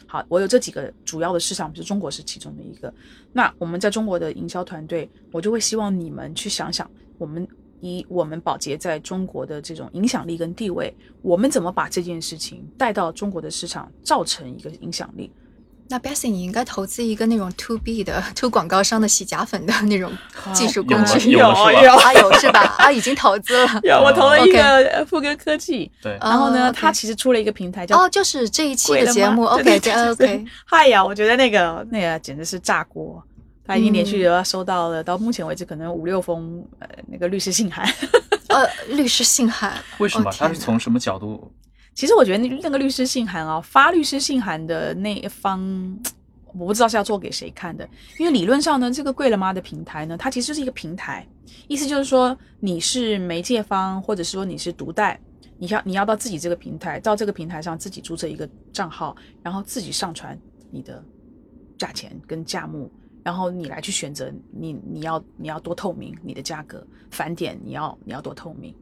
[0.07, 2.91] 好，我有这几个主要的市场，比如中国是其中的一个。
[3.33, 7.45] 那我们在中国的营销团队，我就会希望你们去想想，我们
[7.81, 15.31] 以我们宝洁在中国的这种影响力跟地位，我们怎么把这件事情带到中国的市场，造成一个影响力。
[15.91, 20.11] 那 Bessie，你应该投资一个那种 to B 的 to 广告商的洗甲粉的那种
[20.53, 21.31] 技术工有具。
[21.31, 22.59] 有有啊，有是吧？
[22.77, 23.79] 啊，已经投资了。
[23.81, 29.45] 有，我投了一个呃富哥科技，对，哦然后呢它其实出了一个平台叫哦，就是这一期的节目。
[29.49, 30.45] OK，OK。
[30.63, 33.23] 嗨呀，我觉得那个那个简直是炸锅，
[33.69, 37.87] 他已经连嗯续地收到了，到目前为止可能五六封呃那个律师信函。
[38.49, 39.71] 呃，律师信函。
[39.99, 40.27] 为什么？
[40.27, 41.51] 哦天哪它是从什么角度？
[41.93, 45.95] 其实我觉得那那个律师信函啊，发律师信函的那一方，
[46.57, 51.27] 我不知道是要做给谁看的，因为理论上呢，这个贵了吗的平台呢，它其实就是一个平台，
[51.67, 55.19] 意思就是说你是媒介方，或者说你是独代，
[55.59, 60.35] 你要你要到自己这个平台，到这个平台上自己注册一个账号，然后自己上传
[60.71, 61.03] 你的
[61.77, 62.91] 价钱跟价目，
[63.23, 68.73] 然后你来去选择你你要你要多透明，你的价格返点你要你要多透明。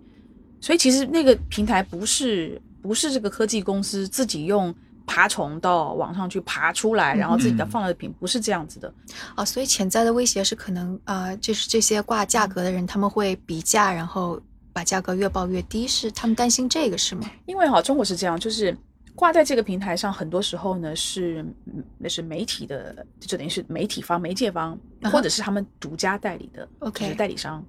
[0.59, 4.73] 所以其实那个平台不是不是这个科技公司自己用
[5.05, 8.93] 爬虫到网上去爬出来，然后自己的嗯放了品，不是这样子的。
[9.35, 14.41] 啊，所以潜在的威胁是可能呃，就是这些挂价格的人他们会比价，然后
[14.73, 17.29] 把价格越报越低，是他们担心这个是吗？
[17.45, 18.75] 因为哈，中国是这样，就是
[19.17, 24.77] 挂在这个平台上，很多时候呢是嗯那是媒体的，就等于是媒体方、媒介方，
[25.11, 27.65] 或者是他们独家代理的 OK 就是代理商。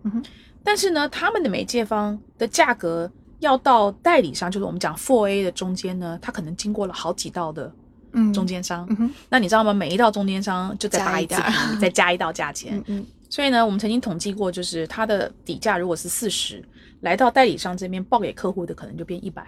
[0.63, 7.73] 但是呢，他们的媒介方的价格要到代理商，就是我们讲 Four A 的中间呢，它可能经过了好几道的
[8.13, 8.87] 嗯，中间商。
[8.91, 9.73] 嗯哼，那你知道吗？
[9.73, 11.41] 每一道中间商就再搭一次
[11.81, 12.77] 再加一道价钱。
[12.77, 16.63] 嗯嗯所以呢，我们曾经统计过，就是它的底价如果是四十，
[17.01, 19.47] 来到代理商这边报给客户的可能就变一百，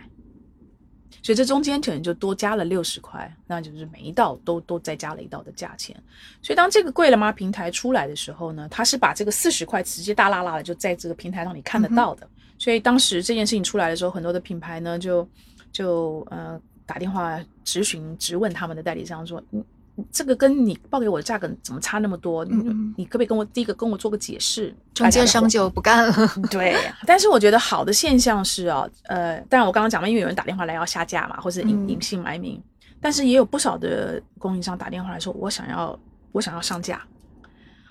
[1.22, 5.94] 所以这中间可能就多加了六十块，那就是每一道都都再加了一道的价钱。
[6.42, 12.28] 所以当这个贵了吗平台出来的时候呢，它是把这个四十块直接大拉拉的就在这个平台上你看得到的。
[12.58, 15.28] 所以当时这件事情出来的时候，很多的品牌呢就
[15.72, 19.64] 就呃打电话质询质问他们的代理商说，嗯。
[20.00, 22.44] 你这个跟你报给我的价格怎么差那么多？
[22.44, 22.54] 你
[22.96, 24.74] 你可不可以跟我第一个跟我做个解释？
[24.94, 26.28] 中间商就不干了。
[26.50, 32.62] 对，但是我觉得好的现象是啊，呃，当然我刚刚讲了，因为有人打电话来要下架嘛，或者隐嗯隐姓埋名，
[33.00, 35.98] 但是也有不少的供应商打电话来说，我想要
[36.32, 37.02] 我想要上架，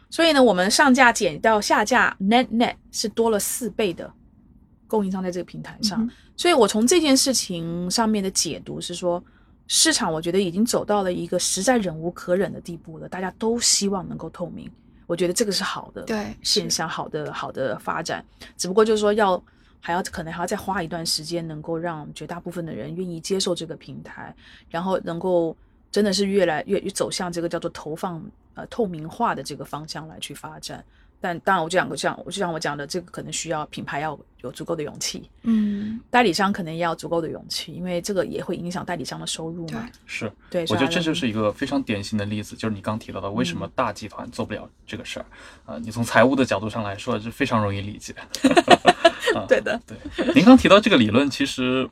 [0.09, 4.11] 所以呢，我们上架减掉下架 net net 是多了四倍的
[4.87, 9.21] 供应商在这个平台上，嗯所以我从这件事情上面的解读是说，
[9.71, 14.69] 市场我觉得已经走到了一个实在忍无可忍的地步了，大家都希望能够透明，
[15.05, 18.25] 我觉得这个是好的，对现象，好的好的发展，
[18.57, 19.41] 只不过就是说要
[19.79, 24.35] 还要可能还要再花一段时间，能够让绝大部分的人愿意接受这个平台，
[24.69, 25.55] 然后能够呃
[25.91, 28.23] 真的是越来越越走向这个叫做投放
[28.55, 30.83] 呃透明化的这个方向来去发展。
[31.21, 39.85] 但当然，我就讲，像我就像我讲的，这个可能需要品牌要有足够的勇气，嗯，代理商可能也要足够的勇气，因为这个也会影响代理商的收入嘛。
[40.05, 45.25] 是，对，我觉得这就是一个非常典型的例子，就是你刚提到的，为什么嗯大集团做不了这个事儿？
[45.65, 48.13] 啊、你从财务的角度上来说，是非常容易理解。
[49.35, 51.89] 啊 对的，对，您刚提到这个理论，其实，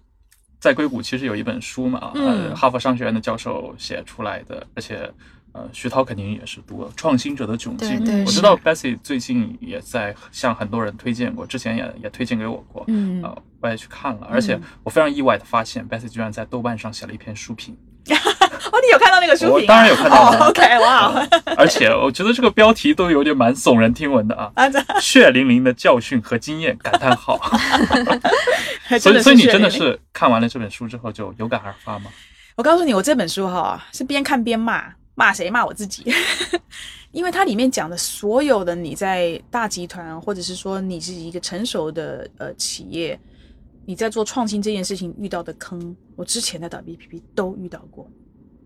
[0.59, 5.11] 在硅谷其实有一本书嘛，嗯呃，哈佛商学院的教授写出来的，而且。
[5.57, 17.75] 呃，徐涛肯定也是读了《创新者的窘境》，对对我知道 Bessie 最近也在向很多人推荐过，之前也也推荐给我过，嗯呃，我也去看了，而且我非常意外的发现，Bessie 居然在豆瓣上写了一篇书评，
[18.07, 19.55] 哦，你有看到那个书评、啊？
[19.55, 24.53] 我当然有看到了哦、OK，哇， 而且我觉得这个标题都有点蛮耸人听闻的啊，
[25.01, 27.37] 血淋淋的教训和经验感叹号。
[28.85, 32.11] 还所以，所以你真的是看完了这本书之后就有感而发吗？
[32.55, 34.83] 我告诉你，我这本书哈是边看边骂，
[35.17, 35.49] 骂谁？
[35.49, 36.05] 骂我自己，
[37.11, 43.19] 因为它里面讲的所有的你在大集团，或者是说你是一个成熟的呃企业，
[43.87, 48.07] 你在做创新这件事情遇到的坑，我之前在 WPP 都遇到过，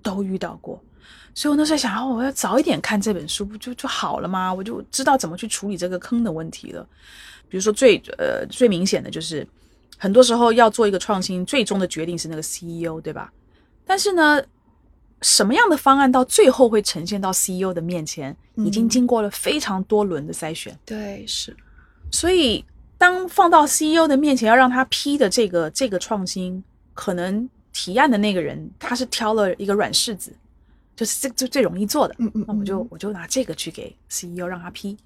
[0.03, 0.83] 都遇到过。
[1.33, 4.53] 所以我那时候想，哦，我要早一点看这本书，不就就好了吗？
[4.53, 6.85] 我就知道怎么去处理这个坑的问题了。
[7.47, 9.47] 比如说最呃最明显的就是，
[9.97, 13.31] 很多时候要做一个创新，最终的决定是那个 CEO，对吧？
[13.85, 14.43] 但是呢，
[15.21, 20.77] 什么样的方案到最后会呈现到 CEO 的面前，已经嗯经过了非常多轮的筛选。
[20.85, 21.55] 对，是，
[22.11, 22.65] 所以
[22.97, 30.33] 当放到 CEO 的面前，要让他批的这个这个创新，可能提案的那个人他是挑了一个软柿子，
[30.95, 32.15] 就是这这最容易做的。
[32.17, 34.97] 嗯嗯，那我就嗯我就拿这个去给 CEO 让他批。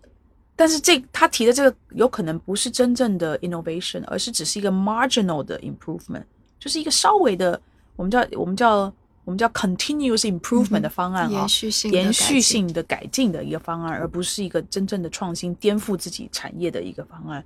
[0.56, 6.24] 但是这他提的这个有可能不是真正的 innovation，而是只是一个 marginal 的 improvement，
[6.58, 7.62] 就是一个稍微的
[7.98, 8.94] 我们叫我们叫
[9.26, 17.44] 我们叫 continuous improvement 的方案啊，延续性的延改进续性的改进的一个方案，而不是一个真正的创新颠覆自己产业的一个方案。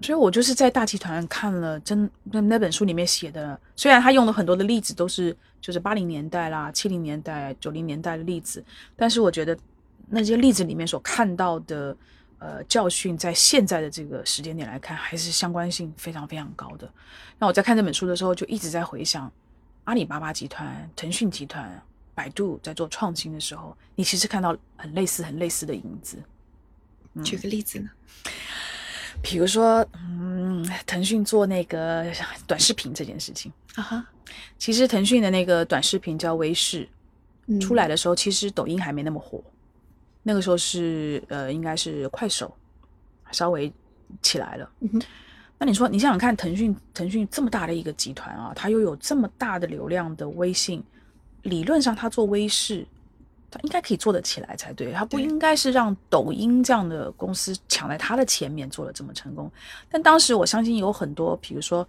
[0.00, 8.64] 所以我就是在大集团看了真那那本书里面写的，虽然他用了很多的例子都是就是八零年代啦、七零年代、九零年代的例子，
[8.96, 9.56] 但是我觉得
[10.08, 11.96] 那些例子里面所看到的
[12.38, 16.90] 呃教训，在现在的这个时间点来看，还是相关性非常非常高的。
[17.38, 19.30] 那我在看这本书的时候，就一直在回想
[19.84, 21.82] 阿里巴巴集团、腾讯集团、
[22.14, 26.18] 百度在做创新的时候，你其实看到很类似、很类似的影子。
[27.24, 27.90] 举个例子呢？
[29.22, 32.06] 比如说，嗯，腾讯做那个
[32.46, 34.06] 短视频这件事情，啊哈，
[34.58, 36.88] 其实腾讯的那个短视频叫微视，
[37.46, 39.44] 嗯出来的时候，其实抖音还没那么火，
[40.22, 42.56] 那个时候是呃，应该是快手
[43.30, 43.70] 稍微
[44.22, 44.70] 起来了。
[45.62, 50.82] 那你说，你想想看，腾讯腾讯这么大的一个集团啊，它又有这么大的流量的微信，
[51.42, 52.84] 理论上它做微视，
[53.48, 59.48] 它应该可以做得起来才对，它不应该是让抖音这样的公司抢在它的前面做了这么成功。
[59.88, 61.86] 但当时我相信有很多，比如说，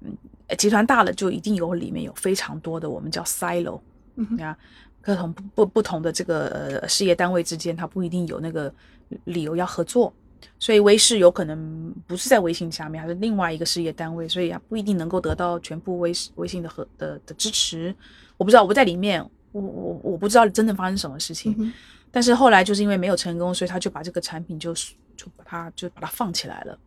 [0.00, 0.12] 嗯，
[0.58, 3.80] 集团大了就一定有里面有非常多的我们叫 silo，
[4.16, 4.58] 嗯哼啊，
[5.00, 8.74] 各同不不不同的这个呃事业单位之间，它不一定有那个
[9.22, 10.12] 理由要合作，
[10.58, 17.94] 所以微视有可能不是在微信下面，还是另外一个事业单位，所以它不一定能够得到全部微微信的和的的支持。
[18.36, 21.54] 我不知道我不在里面，我我我不知道真正发生什么事情。
[21.58, 21.72] 嗯
[22.14, 24.72] 但是后来就是因为没有成功，所以他就把这个产品就
[25.16, 26.78] 就把它就把它放起来了。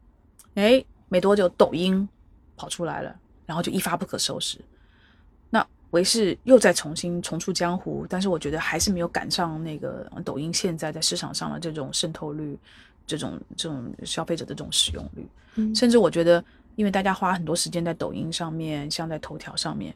[0.56, 2.08] 哎，没多久抖音
[2.56, 3.14] 跑出来了，
[3.46, 4.58] 然后就一发不可收拾。
[5.50, 12.58] 那维视又再重新重出江湖，但是我觉得还是没有赶上那个抖音现在在市场上的这种渗透率，
[13.08, 15.26] 这种这种消费者的这种使用率。
[15.56, 16.44] 嗯甚至我觉得，
[16.76, 19.92] 因为大家花很多时间在抖音上面，像在头条上面，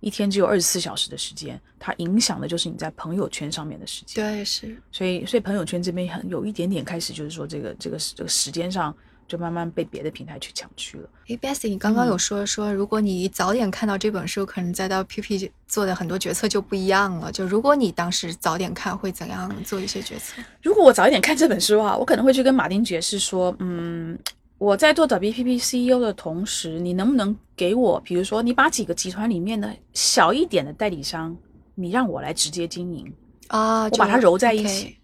[0.00, 4.24] 一天只有二十四小时的时间，它影响的就是你在朋友圈上面的时间。
[4.24, 8.96] 对是，所以，所以朋友圈这边很有一点点开始，就是说这个这个这个时间上
[9.30, 11.08] 就慢慢被别的平台去抢去了。
[11.28, 17.30] 诶 b e s s y 你刚刚嗯有说说，如果你早点看到这本书，可能再到 PP 做的很多决策就不一样了。
[17.30, 20.42] 就如果你当时早点看，会怎样做一些决策？
[20.60, 24.18] 如果我早一点看这本书啊，我可能会去跟马丁爵士说，嗯，
[24.58, 31.36] 我在做 WPP CEO 的同时，你能不能给我，比如说你把几个集团里面的小一点的代理商，
[31.76, 33.12] 你让我来直接经营，
[33.46, 34.96] 啊，我把它揉在一起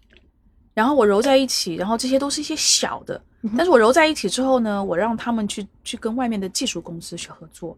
[0.77, 3.19] 然后我揉在一起，然后这些都是一些小的，
[3.57, 7.75] 但是我揉在一起之后呢，我让他们去去跟外面的技术公司去合作。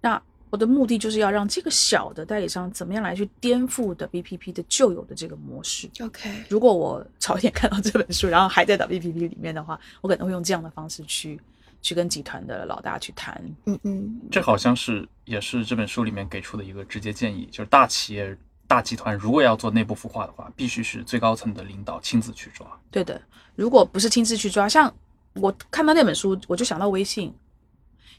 [0.00, 0.20] 那
[0.50, 5.88] 我的目的就是要让这个小的代理商怎么样来去颠覆的 BPP 的旧有的这个模式。
[6.00, 11.40] OK，如果我早一点看到这本书，然后还在 BPP 里面的话，我可能会用这样的方式去
[11.82, 13.40] 去跟集团的老大去谈。
[13.66, 18.36] 嗯嗯，这好像是也是这本书里面给出的一个直接建议，就是大企业
[18.66, 22.66] 大集团如果要做内部孵化的话，必须是最高层的领导亲自去抓。
[22.90, 23.20] 对的，
[23.54, 24.92] 如果不是亲自去抓，像
[25.34, 27.32] 我看到那本书，我就想到微信，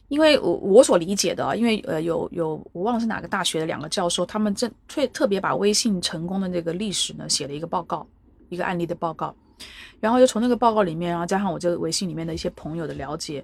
[0.08, 8.08] 因为我我所理解的，因为呃有有我忘了是哪个大学的两个教授，他们正特特别把微信成功的这个历史呢写了一个报告，
[8.50, 9.36] 一个案例的报告，
[10.00, 13.44] 然后就从那个报告里面，然后加上我这个微信里面的一些朋友的了解，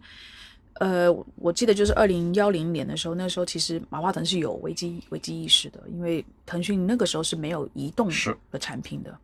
[0.75, 9.15] 呃，我我记得就是二零幺零年的时候，那时候其实马化腾是有危机危机意识的，因为腾讯那个时候是没有移动是的产品的。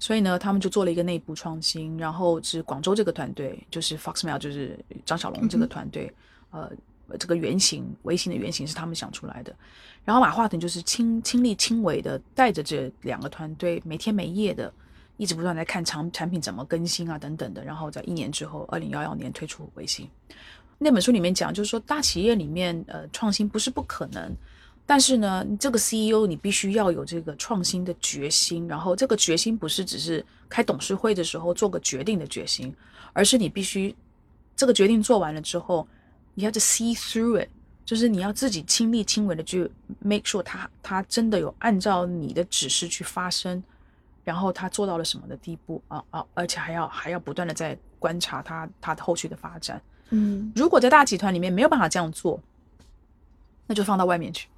[0.00, 6.12] 所以呢，他们就做了一个内部创新，然后是广州这个团队，就是 Foxmail，就是张小龙这个团队，
[6.50, 6.70] 呃，
[7.18, 9.54] 这个原型微信的原型是他们想出来的。
[10.04, 14.72] 然后马化腾就是亲亲力亲为的带着这两个团队，没天没夜的，
[15.16, 17.64] 一直不断在看产产品怎么更新啊等等的。
[17.64, 20.08] 然后在一年之后，二零幺幺年推出微信。
[20.78, 24.32] 那本书里面讲，就是说大企业里面，呃，创新不是不可能。
[24.86, 32.74] 但是呢，这个 CEO 你必须要有这个创新的决心，然后这个决心不是只是开董事会的时候做个决定的决心，
[33.12, 33.94] 而是你必须
[34.56, 35.86] 这个决定做完了之后，
[36.34, 37.48] 你要 to see through it，
[37.84, 43.62] 就是你要自己亲力亲为的去 make sure 他他真的有按照你的指示去发生，
[44.24, 49.82] 然后他做到了什么的地步啊啊，而且还要还要不断的在观察他他的后续的发展。
[50.10, 52.40] 嗯如果在大集团里面没有办法这样做，
[53.66, 54.48] 那就放到外面去。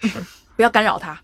[0.56, 1.20] 不要干扰他，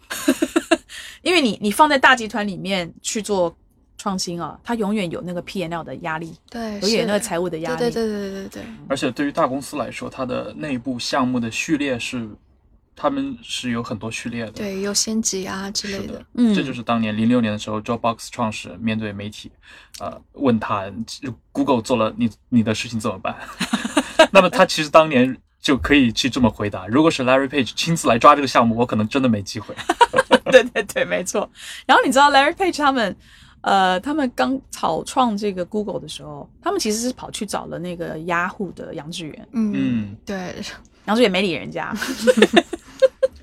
[1.23, 3.57] 因为你你放在大集团里面去做
[3.99, 7.79] 创新啊，他永远有那个 P N L 的压力，对，永远有那个财务的压力。
[7.79, 12.29] 对对对对对对，而且对于大公司来说，它的内部项目的序列是，
[12.97, 14.53] 他们是有很多序列的。
[14.53, 19.51] 对优先级啊之类的。，嗯这就是当年零六年的时候，Dropbox 创始人面对媒体，
[19.99, 20.85] 呃，问他
[21.53, 23.37] Google 做了你你的事情怎么办？
[24.31, 29.75] 那么他其实当年就可以去这么回答：如果是 Larry Page 亲自来抓这个项目，我可能真的没机会。
[30.53, 31.49] 对对对，没错。
[31.87, 33.17] 然后你知道 Larry Page 他们，
[33.63, 40.55] 呃，他们刚草创这个 Google 的时候，他们其实是跑去找了那个 Yahoo 的杨致远，嗯，嗯，对，
[41.07, 41.93] 杨致远没理人家。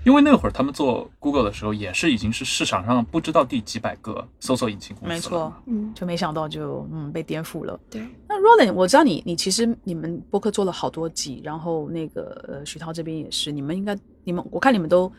[0.03, 5.15] 因为那会儿他们做 Google 的时候，也是已经是市场上不知道第几百个搜索引擎公司了。
[5.15, 7.79] 没错，嗯，就没想到就嗯被颠覆了。
[7.89, 15.11] 对，那 Roland，我知道你你其实你们播客做了好多集，然后那个呃徐涛这边也是，你们应该你们我看你们都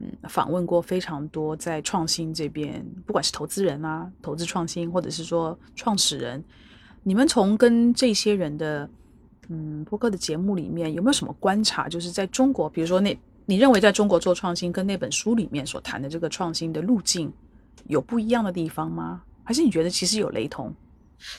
[0.00, 6.42] 嗯访问过非常多在创新这边，不管是投资人啊、投资创新，或者是说创始人，
[7.04, 8.90] 你们从跟这些人的
[9.48, 11.88] 嗯播客的节目里面有没有什么观察？
[11.88, 13.16] 就是在中国，比如说那
[13.50, 17.32] 你认为在中国做创新跟那本书里面所谈的这个创新的路径
[17.88, 19.22] 有不一样的地方吗？
[19.42, 20.72] 还是你觉得其实有雷同？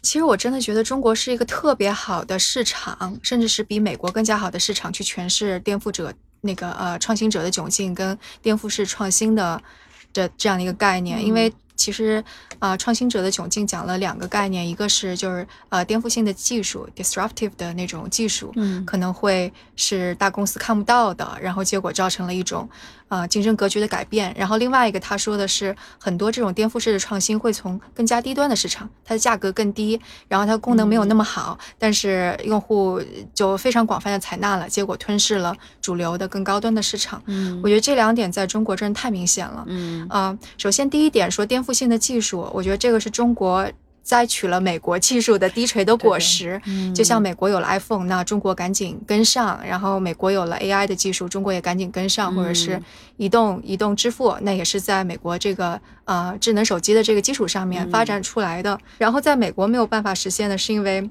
[0.02, 9.64] 其实我真的觉得中国是一个特别好的市场，甚至是比美国更加好的市场，去诠释颠覆者那个呃创新者的窘境跟颠覆式创新的
[10.12, 11.26] 的这样的一个概念。
[11.26, 12.24] 因为其实
[12.60, 18.86] 啊、呃创新者的窘境讲了两个概念，一个是就是呃颠覆性的技术 （disruptive 的那种技术），嗯。
[18.86, 22.70] 可能会是大公司看不到的，然后结果造成了一种
[23.12, 24.34] 呃竞争格局的改变。
[24.38, 30.00] 然后另外一个他说的是，很多这种颠覆式的创新会从更加低端的市场，它的价格更低，
[30.30, 33.02] 然后它功能没有那么好，但是用户
[33.34, 37.22] 就非常广泛的采纳了，结果吞噬了主流的更高端的市场。
[37.26, 39.66] 嗯我觉得这两点在中国真的太明显了。
[39.68, 43.70] 嗯啊、首先第一点说颠覆性的技术，我觉得这个是中国
[44.04, 46.62] 摘取了美国技术的低垂的果实。
[46.66, 52.84] 嗯就像美国有了 iPhone，那中国赶紧跟上；然后美国有了 AI 的技术，中国也赶紧跟上，或者是嗯
[53.18, 58.80] 移动移动支付，那也是在美国这个呃智能手机的这个基础上面嗯发展出来的。
[58.98, 61.10] 然后在美国没有办法实现的是因为。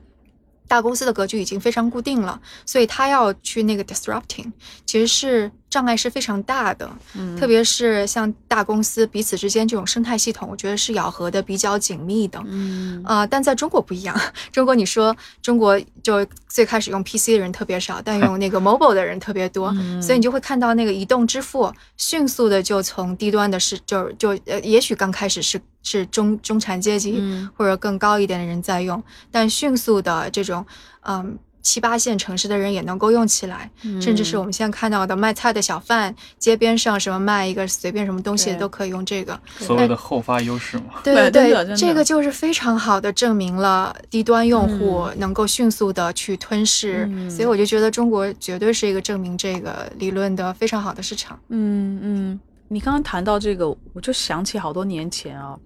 [0.69, 4.53] 大公司的格局已经非常固定了，所以他要去那个 disrupting，
[4.87, 6.91] 其实是障碍是非常大的。
[7.15, 12.43] 嗯特别是像大公司彼此之间这种生态系统，我觉得是咬合的比较紧密的。
[12.45, 14.15] 嗯啊、但在中国不一样。
[14.53, 30.67] 中国你说中国就最开始用 PC 的人特别少，但用那个 mobile 的人特别多，嗯所以你就会看到那个移动支付迅速的就从低端的是就就呃，也许刚开始是是中中产阶级、嗯或者更高一点的人在用，但迅速的这种
[31.03, 31.39] 嗯。
[31.63, 39.39] 七八线城市的人也能够用起来，甚至是我们现在看到的卖菜的小贩，街边上什么卖一个随便什么东西都可以用这个。
[39.59, 41.01] 所谓的后发优势嘛。
[41.05, 51.39] 对对对这个就是非常好的证明了低端用户嗯能够迅速的去吞噬，嗯所以我就觉得中国绝对是一个证明这个理论的非常好的市场。
[51.49, 55.57] 嗯嗯，你刚刚谈到这个，我就想起好多年前啊，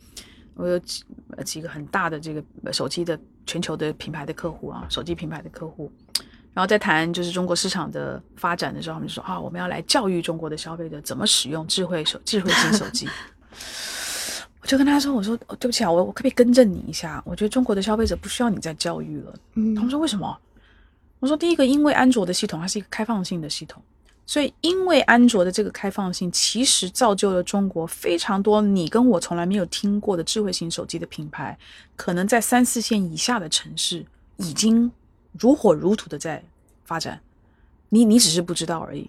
[0.54, 1.04] 我有几
[1.36, 5.90] 呃几个很大的这个手机的全球的品牌的客户啊，手机品牌的客户，
[6.52, 13.08] 然后在谈就是中国市场的发展的时候，他们就说啊，我们要来教育中国的消费者怎么使用智慧手智慧型手机。
[14.60, 17.22] 我就跟他说：“我说、哦对不起啊，我我可不可以更正你一下？
[17.26, 20.34] 我觉得中国的消费者不需要你再教育了。”嗯他们说为什么？
[21.18, 23.82] 我说第一个，因为安卓的系统它是一个开放性的系统，
[24.26, 31.56] 所以因为安卓的这个开放性，其实造就了中国非常多你跟我从来没有听过的智慧型手机的品牌，
[31.94, 34.04] 可能在三四线以下的城市
[34.38, 34.90] 已经
[35.38, 36.42] 如火如荼的在
[36.86, 37.20] 发展，
[37.90, 39.08] 你你只是不知道而已。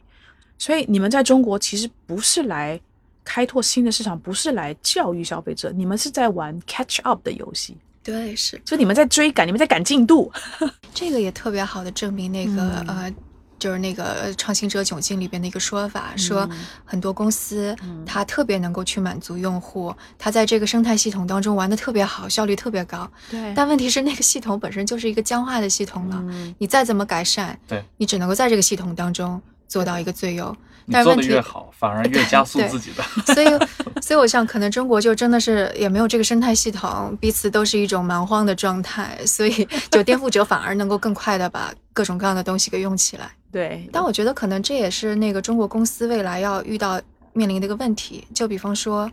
[0.58, 2.80] 所以你们在中国其实不是来
[3.24, 10.30] 开拓新的市场，不是来教育消费者，你们是在玩 catch up 的游戏，对，是就你们在追赶，你们在赶进度。
[10.94, 13.16] 这个也特别好的证明那个、嗯呃。
[13.58, 23.10] 就是那个呃创新者窘境里边的一个说法，说嗯很多公司嗯它特别能够去满足用户，它在这个生态系统当中玩的特别好，效率特别高。
[23.30, 30.56] 对但问题是，那个系统本身就是一个僵化的系统了，嗯你再怎么改善，对你只能够在这个系统当中做到一个最优。
[30.88, 33.04] 你做但是问题的越好，反而越加速自己的。
[33.34, 33.48] 所以，
[34.00, 43.32] 所以我想，可能中国就真的是也没有这个生态系统，彼此都是一种蛮荒的状态，所以 就颠覆者反而能够更快的把各种各样的东西给用起来。
[43.56, 47.02] 对，但我觉得可能这也是那个中国公司未来要遇到
[47.32, 49.10] 面临的一个问题，就比方说，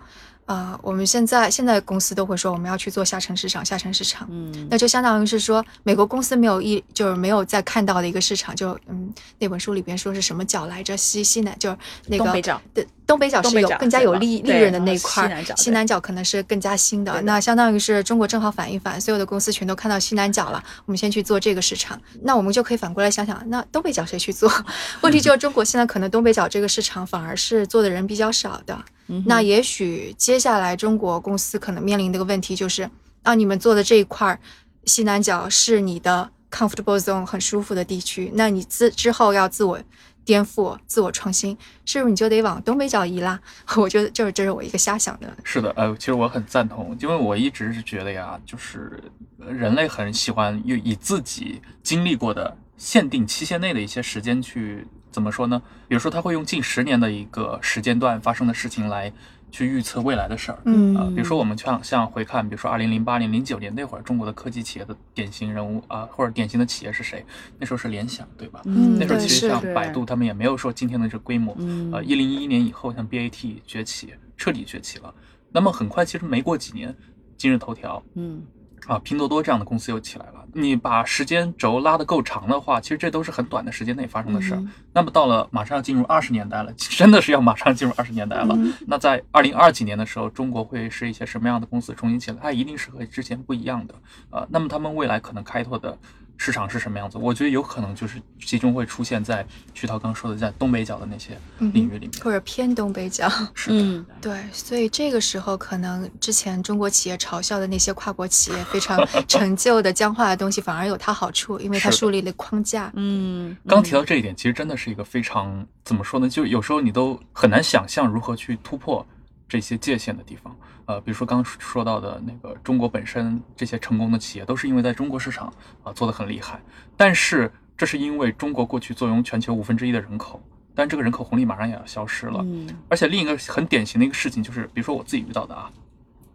[0.46, 4.66] 呃，我们现在现在公司都会说我们要去做下沉市场，下沉市场，嗯。
[4.68, 11.76] 那就相当于是说美国公司没有一就是没有再看到的一个市场，就嗯那本书里边说是什么角来着，西西南就是
[12.08, 22.00] 那个东北角对，东北角是有更加有利利润的那一块儿，西南角可能是更加新的那相当于是中国正好反一反，所有的公司全都看到西南角了，我们先去做这个市场。
[22.22, 24.50] 那我们就可以反过来想想，那东北角谁去做？
[25.02, 28.82] 问题就是中国现在可能东北角这个市场反而是做的人比较少的。
[29.08, 32.88] 嗯那也许接下来中国公司可能面临的一个问题就是，
[33.22, 34.40] 啊，你们做的这一块儿
[34.86, 39.78] 西南角是你的 comfortable zone 很舒服的地区，那你自之后要自我
[40.24, 43.40] 颠覆、自我创新，是不是你就得往东北角移啦？
[43.76, 45.36] 我觉得就是这是我一个瞎想的。
[45.44, 49.02] 是的，呃，其实我很赞同，因为我一直是觉得呀，就是
[49.38, 55.60] 人类很喜欢用以自己经历过的限定期限内的一些时间去怎么说呢？
[55.88, 59.12] 比如说，他会用近十年的一个时间段发生的事情来
[59.52, 60.58] 去预测未来的事儿。
[60.64, 67.24] 嗯呃，比如说我们像像回看，比如说二零零八年、零九年那会儿，中国的科技企业的典型人物啊、或者典型的企业是谁？
[67.60, 68.62] 那时候是联想，对吧？
[68.64, 71.54] 嗯那时候其实像百度，他们也没有说今天的这个规模。
[71.60, 75.14] 嗯呃，一零一一年以后，像 BAT 崛起，彻底崛起了。
[75.52, 76.96] 那么很快，其实没过几年，
[77.36, 78.42] 今日头条嗯
[78.88, 80.41] 啊、拼多多这样的公司又起来了。
[80.54, 84.58] 你把时间轴拉得够长的话，其实这都是很短的时间内发生的事儿。
[84.58, 88.54] 嗯那么到了马上要进入二十年代了， 真的是要马上进入二十年代了。
[88.58, 92.36] 嗯那在二零二几年的时候，中国会是一些什么样的公司重新起来？
[92.42, 93.94] 它一定是和之前不一样的。
[94.30, 95.96] 呃，那么他们未来可能开拓的
[96.44, 97.18] 市场是什么样子？
[97.18, 102.10] 我觉得有可能就是集中会出现在徐涛刚说的，在东北角的那些领域里面。
[102.20, 112.90] 或者偏东北角， 是的，嗯对，所以这个时候可能之前中国企业嘲笑的那些跨国企业非常 陈旧的僵化的东西，反而有它好处，因为它树立了框架。
[112.96, 116.28] 嗯，刚提到这一点，其实真的是一个非常怎么说呢？
[116.28, 119.06] 就有时候你都很难想象如何去突破
[119.48, 120.56] 这些界限的地方。
[120.86, 125.52] 呃，比如说刚刚说到的那个中国本身这些成功的企业，都是因为在中国市场
[125.82, 126.60] 啊、做得很厉害。
[126.96, 130.40] 但是这是因为中国过去坐拥全球五分之一的人口，
[130.74, 132.40] 但这个人口红利马上也要消失了。
[132.42, 135.70] 嗯而且另一个很典型的一个事情就是，比如说我自己遇到的啊，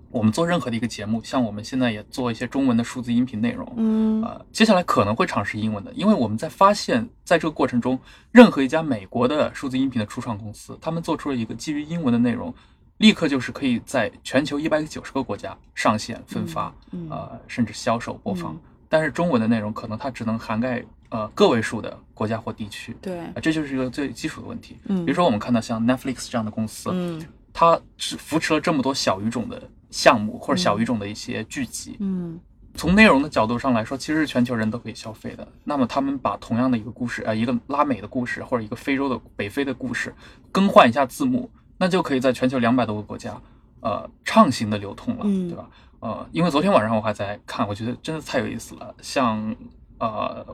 [0.10, 8.00] 我们做任何的一个节目，像我们现在也做一些中文的数字音频内容，嗯呃，接下来可能会尝试英文的，因为我们在发现，在这个过程中，
[8.32, 12.54] 任何一家美国的数字音频的初创公司，他们做出了一个基于英文的内容，
[12.98, 18.54] 立刻就是可以在全球一百九十个国家上线、分发，嗯呃，甚至销售、播放。
[18.54, 18.60] 嗯。
[18.89, 23.20] 但是中文的内容可能它只能涵盖呃个位数的国家或地区，对。
[23.20, 24.78] 啊，这就是一个最基础的问题。
[24.86, 25.06] 嗯。
[25.06, 27.24] 比如说我们看到像 Netflix 这样的公司，嗯。
[27.54, 32.39] 它是扶持了这么多小语种的项目或者小语种的一些剧集，嗯。
[32.76, 35.48] 从内容的角度上来说，其实是全球人都可以消费的。
[35.64, 40.14] 那么他们把同样的一个故事，呃，一个拉美的故事或者一个非洲的北非的故事，
[40.52, 43.40] 更换一下字幕，那就可以在全球两百多个国家，
[43.82, 45.70] 呃，畅行的流通了，嗯对吧？
[46.00, 48.94] 呃，因为昨天晚上我还在看，我觉得真的太有意思了。
[49.02, 49.56] 像
[50.00, 50.46] 呃，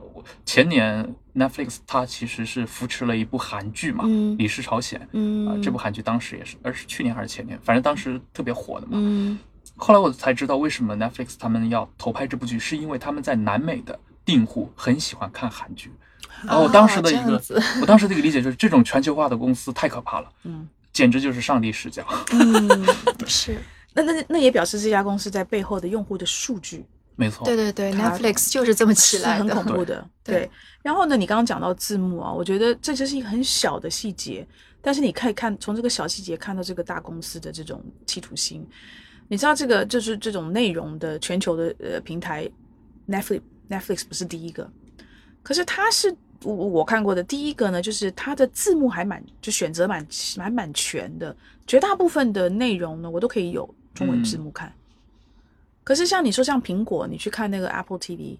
[0.46, 8.92] 前年 Netflix 它其实是扶持了一部韩剧嘛，嗯李氏朝鲜》啊、嗯这部韩剧当时也是，而是去年还是前年，反正当时特别火的嘛。
[8.94, 9.38] 嗯
[9.76, 15.90] 后来我才知道，为什么 Netflix 他们要投拍这部剧，是因为他们在南美的订户很喜欢看韩剧。
[16.44, 17.42] 然后我当时的一个，
[17.80, 22.06] 我当时的一个理解就是，这种全球化的公司太可怕了，嗯，简直就是上帝视角。
[22.32, 22.86] 嗯，
[23.26, 23.58] 是
[23.92, 26.86] 那那那也表示这家公司在背后的用户的数据
[27.16, 29.62] 没错，对对对，Netflix 就是这么起是很来的。
[29.62, 30.08] 恐怖的。
[30.24, 30.50] 对对，
[30.82, 34.44] 然后呢，你刚刚讲到字幕啊，我觉得这就是一个很小的细节，
[34.80, 38.66] 但是你可以看从这个小细节看到这个大公司的这种企图心。
[39.28, 42.50] 你知道这个就是这种内容的全球的呃平台
[43.08, 43.40] ，Netflix
[43.70, 44.68] Netflix 不是第一个，
[45.42, 50.06] 可是它是我我看过的第一个呢，就是它的字幕还蛮就选择蛮
[50.36, 51.34] 蛮蛮全的，
[51.66, 54.72] 绝大部分的内容呢我都可以有中文字幕看。
[55.82, 58.38] 可是像你说像苹果，你去看那个 Apple TV，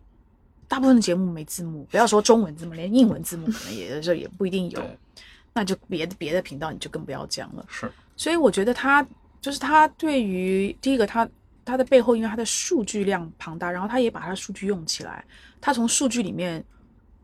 [0.66, 4.82] 大部分的节目没字幕，不要说中文字幕，连英文字幕可能也有时候也不一定有，
[5.53, 7.64] 那就别的别的频道你就更不要讲了。
[7.68, 9.07] 是所以我觉得他
[9.40, 11.28] 就是他对于第一个他
[11.64, 15.24] 他的背后，因为他的数据量庞大，然后他也把他的数据用起来，
[15.61, 16.64] 他从数据里面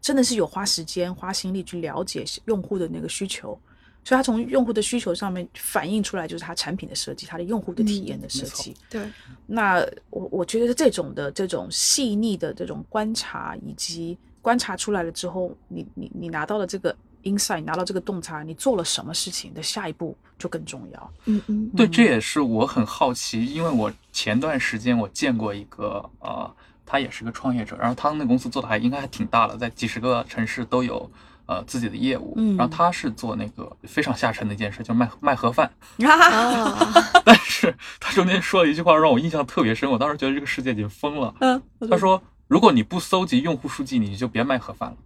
[0.01, 3.59] 真的是有花时间花心力去了解用户的那个需求。
[4.03, 8.74] 所以，他从用户的需求上面反映出来，就是他产品的设计，他的用户的体验的设计。
[8.88, 9.07] 对，
[9.46, 21.12] 那我我觉得这种的这种细腻的这种观察，以及观察出来了之后，你你你拿到了这个 insight，拿到这个洞察，你做了什么事情的下一步就更重要。
[21.26, 26.51] 嗯嗯，对，这也是我很好奇，因为我前段时间我见过一个呃，
[26.91, 31.09] 他也是个创业者，然后他那公司做的还应该还挺大了，在几十个城市都有
[31.47, 35.70] 呃自己的业务，嗯然后他是做那个非常下沉的一件事，就是卖卖盒饭，
[37.24, 41.32] 但是他中间说了一句话让我印象特别深，我当时觉得这个世界已经疯了。
[41.38, 44.97] 嗯，他说：“如果你不搜集用户数据，你就别卖盒饭了。”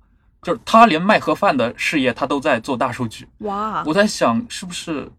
[0.41, 3.28] 就是他连卖盒饭的事业，他都在做大数据。
[3.41, 5.11] 哇，我在想，是不是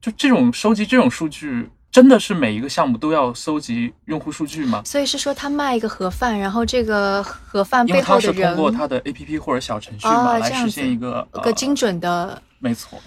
[0.00, 4.82] 就这种收集这种数据，真的是每一个项目都要搜集用户数据吗？
[4.84, 13.00] 所以是说他卖一个盒饭，然后这个盒饭背因为他是后的人通过他的 APP 或者小程序嘛，来实现一个一个精呃，准的，没错，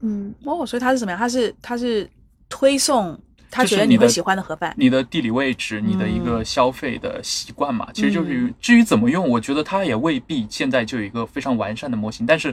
[0.00, 1.16] 嗯，哦，所以他是怎么样？
[1.16, 2.10] 他是他是
[2.48, 3.16] 推送
[3.52, 4.74] 他觉得你会喜欢的盒饭。
[4.76, 12.26] 你的地理位置，你的一嗯个消费的习惯嘛，其实就是至于怎么用，我觉得他也未必现在就有一个非常完善的模型。
[12.26, 12.52] 但是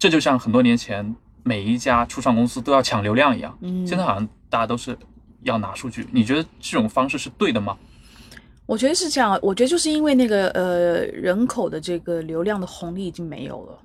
[0.00, 4.96] 这就像很多年前每一家初创公司都要抢流量一样，嗯现在好像大家都是
[5.42, 6.06] 要拿数据。
[6.12, 7.76] 你觉得这种方式是对的吗？
[8.66, 13.78] 我觉得是这样，我觉得就是因为那个呃人口的这个流量的红利已经没有了。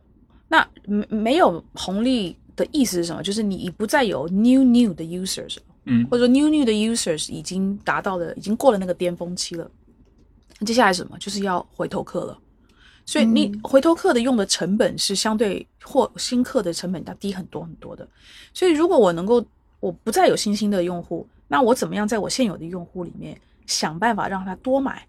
[0.48, 3.22] 那没没有红利的意思是什么？
[3.22, 9.70] 就是你不再有 new new 的 users，嗯或者说 new new 的 users 已经达到了，已经过了那个巅峰期了。
[10.60, 11.18] 那接下来什么？
[11.20, 12.38] 就是要回头客了。
[13.06, 18.08] 所以你嗯回头客的用的成本是相对或新客的成本要低很多很多的。
[18.54, 19.46] 所以如果我能够
[19.82, 25.06] 我不再有新兴的用户，那我怎么样在我现有的用户里面想办法让他多买？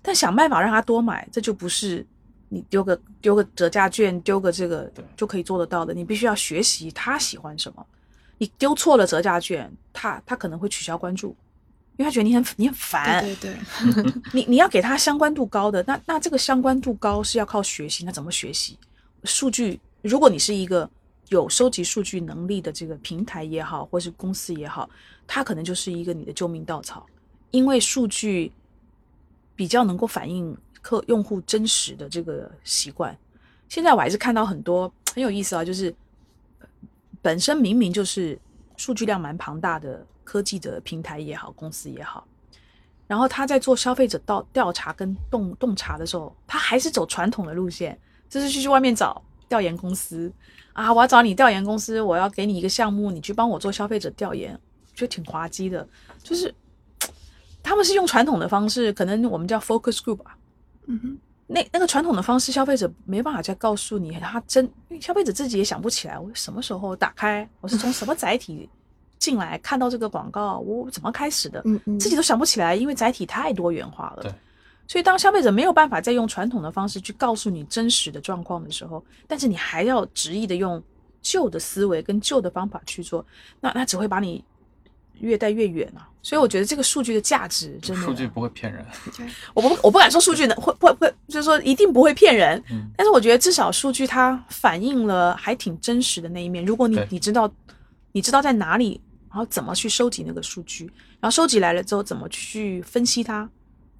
[0.00, 2.06] 但想办法让他多买，这就不是
[2.48, 5.92] 你丢个丢个折价券，丢个这个就可以做得到的。
[5.92, 7.84] 你必须要学习他喜欢什么。
[8.38, 11.36] 你丢错了折价券，他他可能会取消关注，
[11.96, 13.20] 因为他觉得你很你很烦。
[13.20, 13.56] 对对
[13.92, 18.78] 对，你你要给他相关度高的，那那这个相关度高是要靠学习，那怎么学习？
[19.24, 20.88] 数据，如果你是一个
[21.28, 24.88] 有收集数据能力的这个平台也好，或是公司也好，
[25.26, 27.06] 它可能就是一个你的救命稻草，
[27.50, 28.50] 因为数据
[29.54, 33.16] 比较能够反映客用户真实的这个习惯。
[33.68, 35.94] 现在我还是看到很多很有意思啊，就是
[37.20, 38.38] 本身明明就是
[38.76, 42.26] 数据量蛮庞大的科技的平台也好，公司也好，
[43.06, 47.98] 然后他在做消费者调调查跟洞洞察的时候，他还是走传统的路线，
[48.30, 50.32] 就是去去外面找调研公司
[50.78, 54.56] 啊，我要找你调研公司，我要给你一个项目，你去帮我做消费者调研，
[54.94, 55.84] 觉得挺滑稽的，
[56.22, 56.54] 就是
[57.64, 60.36] 他们是用传统的方式，可能我们叫 focus group 啊，
[60.86, 61.18] 嗯哼，
[61.48, 68.70] 那那个传统的方式，消费者没办法再告诉你，他真因为消费者自己也想不起来，我什么时候打开，我是从什么载体
[69.18, 74.22] 进来看到这个广告，我怎么开始的，嗯嗯，自己都想不起来，因为载体太多元化了。
[74.22, 74.32] 对，
[74.88, 80.82] 所以当消费者没有办法再用传统的方式去告诉你真实的状况的时候，但是你还要执意的用
[81.22, 83.24] 旧的思维跟旧的方法去做，
[83.60, 84.42] 那那只会把你
[85.20, 86.08] 越带越远啊。
[86.22, 88.84] 所以我觉得这个数据的价值真的，数据不会骗人。
[89.54, 96.64] 我不我不敢说数据能会会会，就是说一定不会骗人，嗯但是我觉得至少数据它反映了还挺真实的那一面。
[96.64, 97.50] 如果你你知道
[98.12, 100.84] 你知道在哪里，然后怎么去收集那个数据，
[101.20, 103.48] 然后收集来了之后怎么去分析它，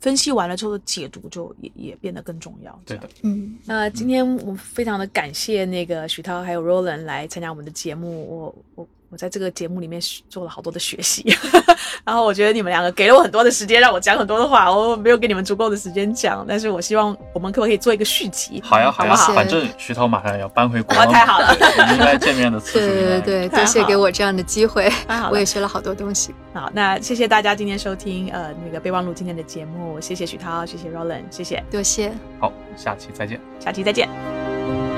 [0.01, 2.81] 分析完了之后的解读就也也变得更重要。
[2.87, 11.25] 对的，嗯，那今天我非常的感谢那个许涛还有 Roland 来参加我们的节目，我我我在这个节目里面做了好多的学习，
[12.05, 18.63] 然后我觉得你们两个给了我很多的时间，让我讲很多的话，我没有给你们足够的时间讲，但是我希望我们可不可以做一个续集？
[18.63, 24.93] 好呀好呀，好反正徐涛马上要搬回国了，太好了我们应该见面的次数对对对，多谢给我这样的机会
[25.31, 26.35] 我也学了好多东西。
[26.53, 32.13] 好，那谢谢大家今天收听呃那个备忘录今天的节目，谢谢徐涛，谢谢 Roland，谢谢，多谢。
[32.41, 33.41] 好，下期再见。
[33.59, 34.98] 下期再见。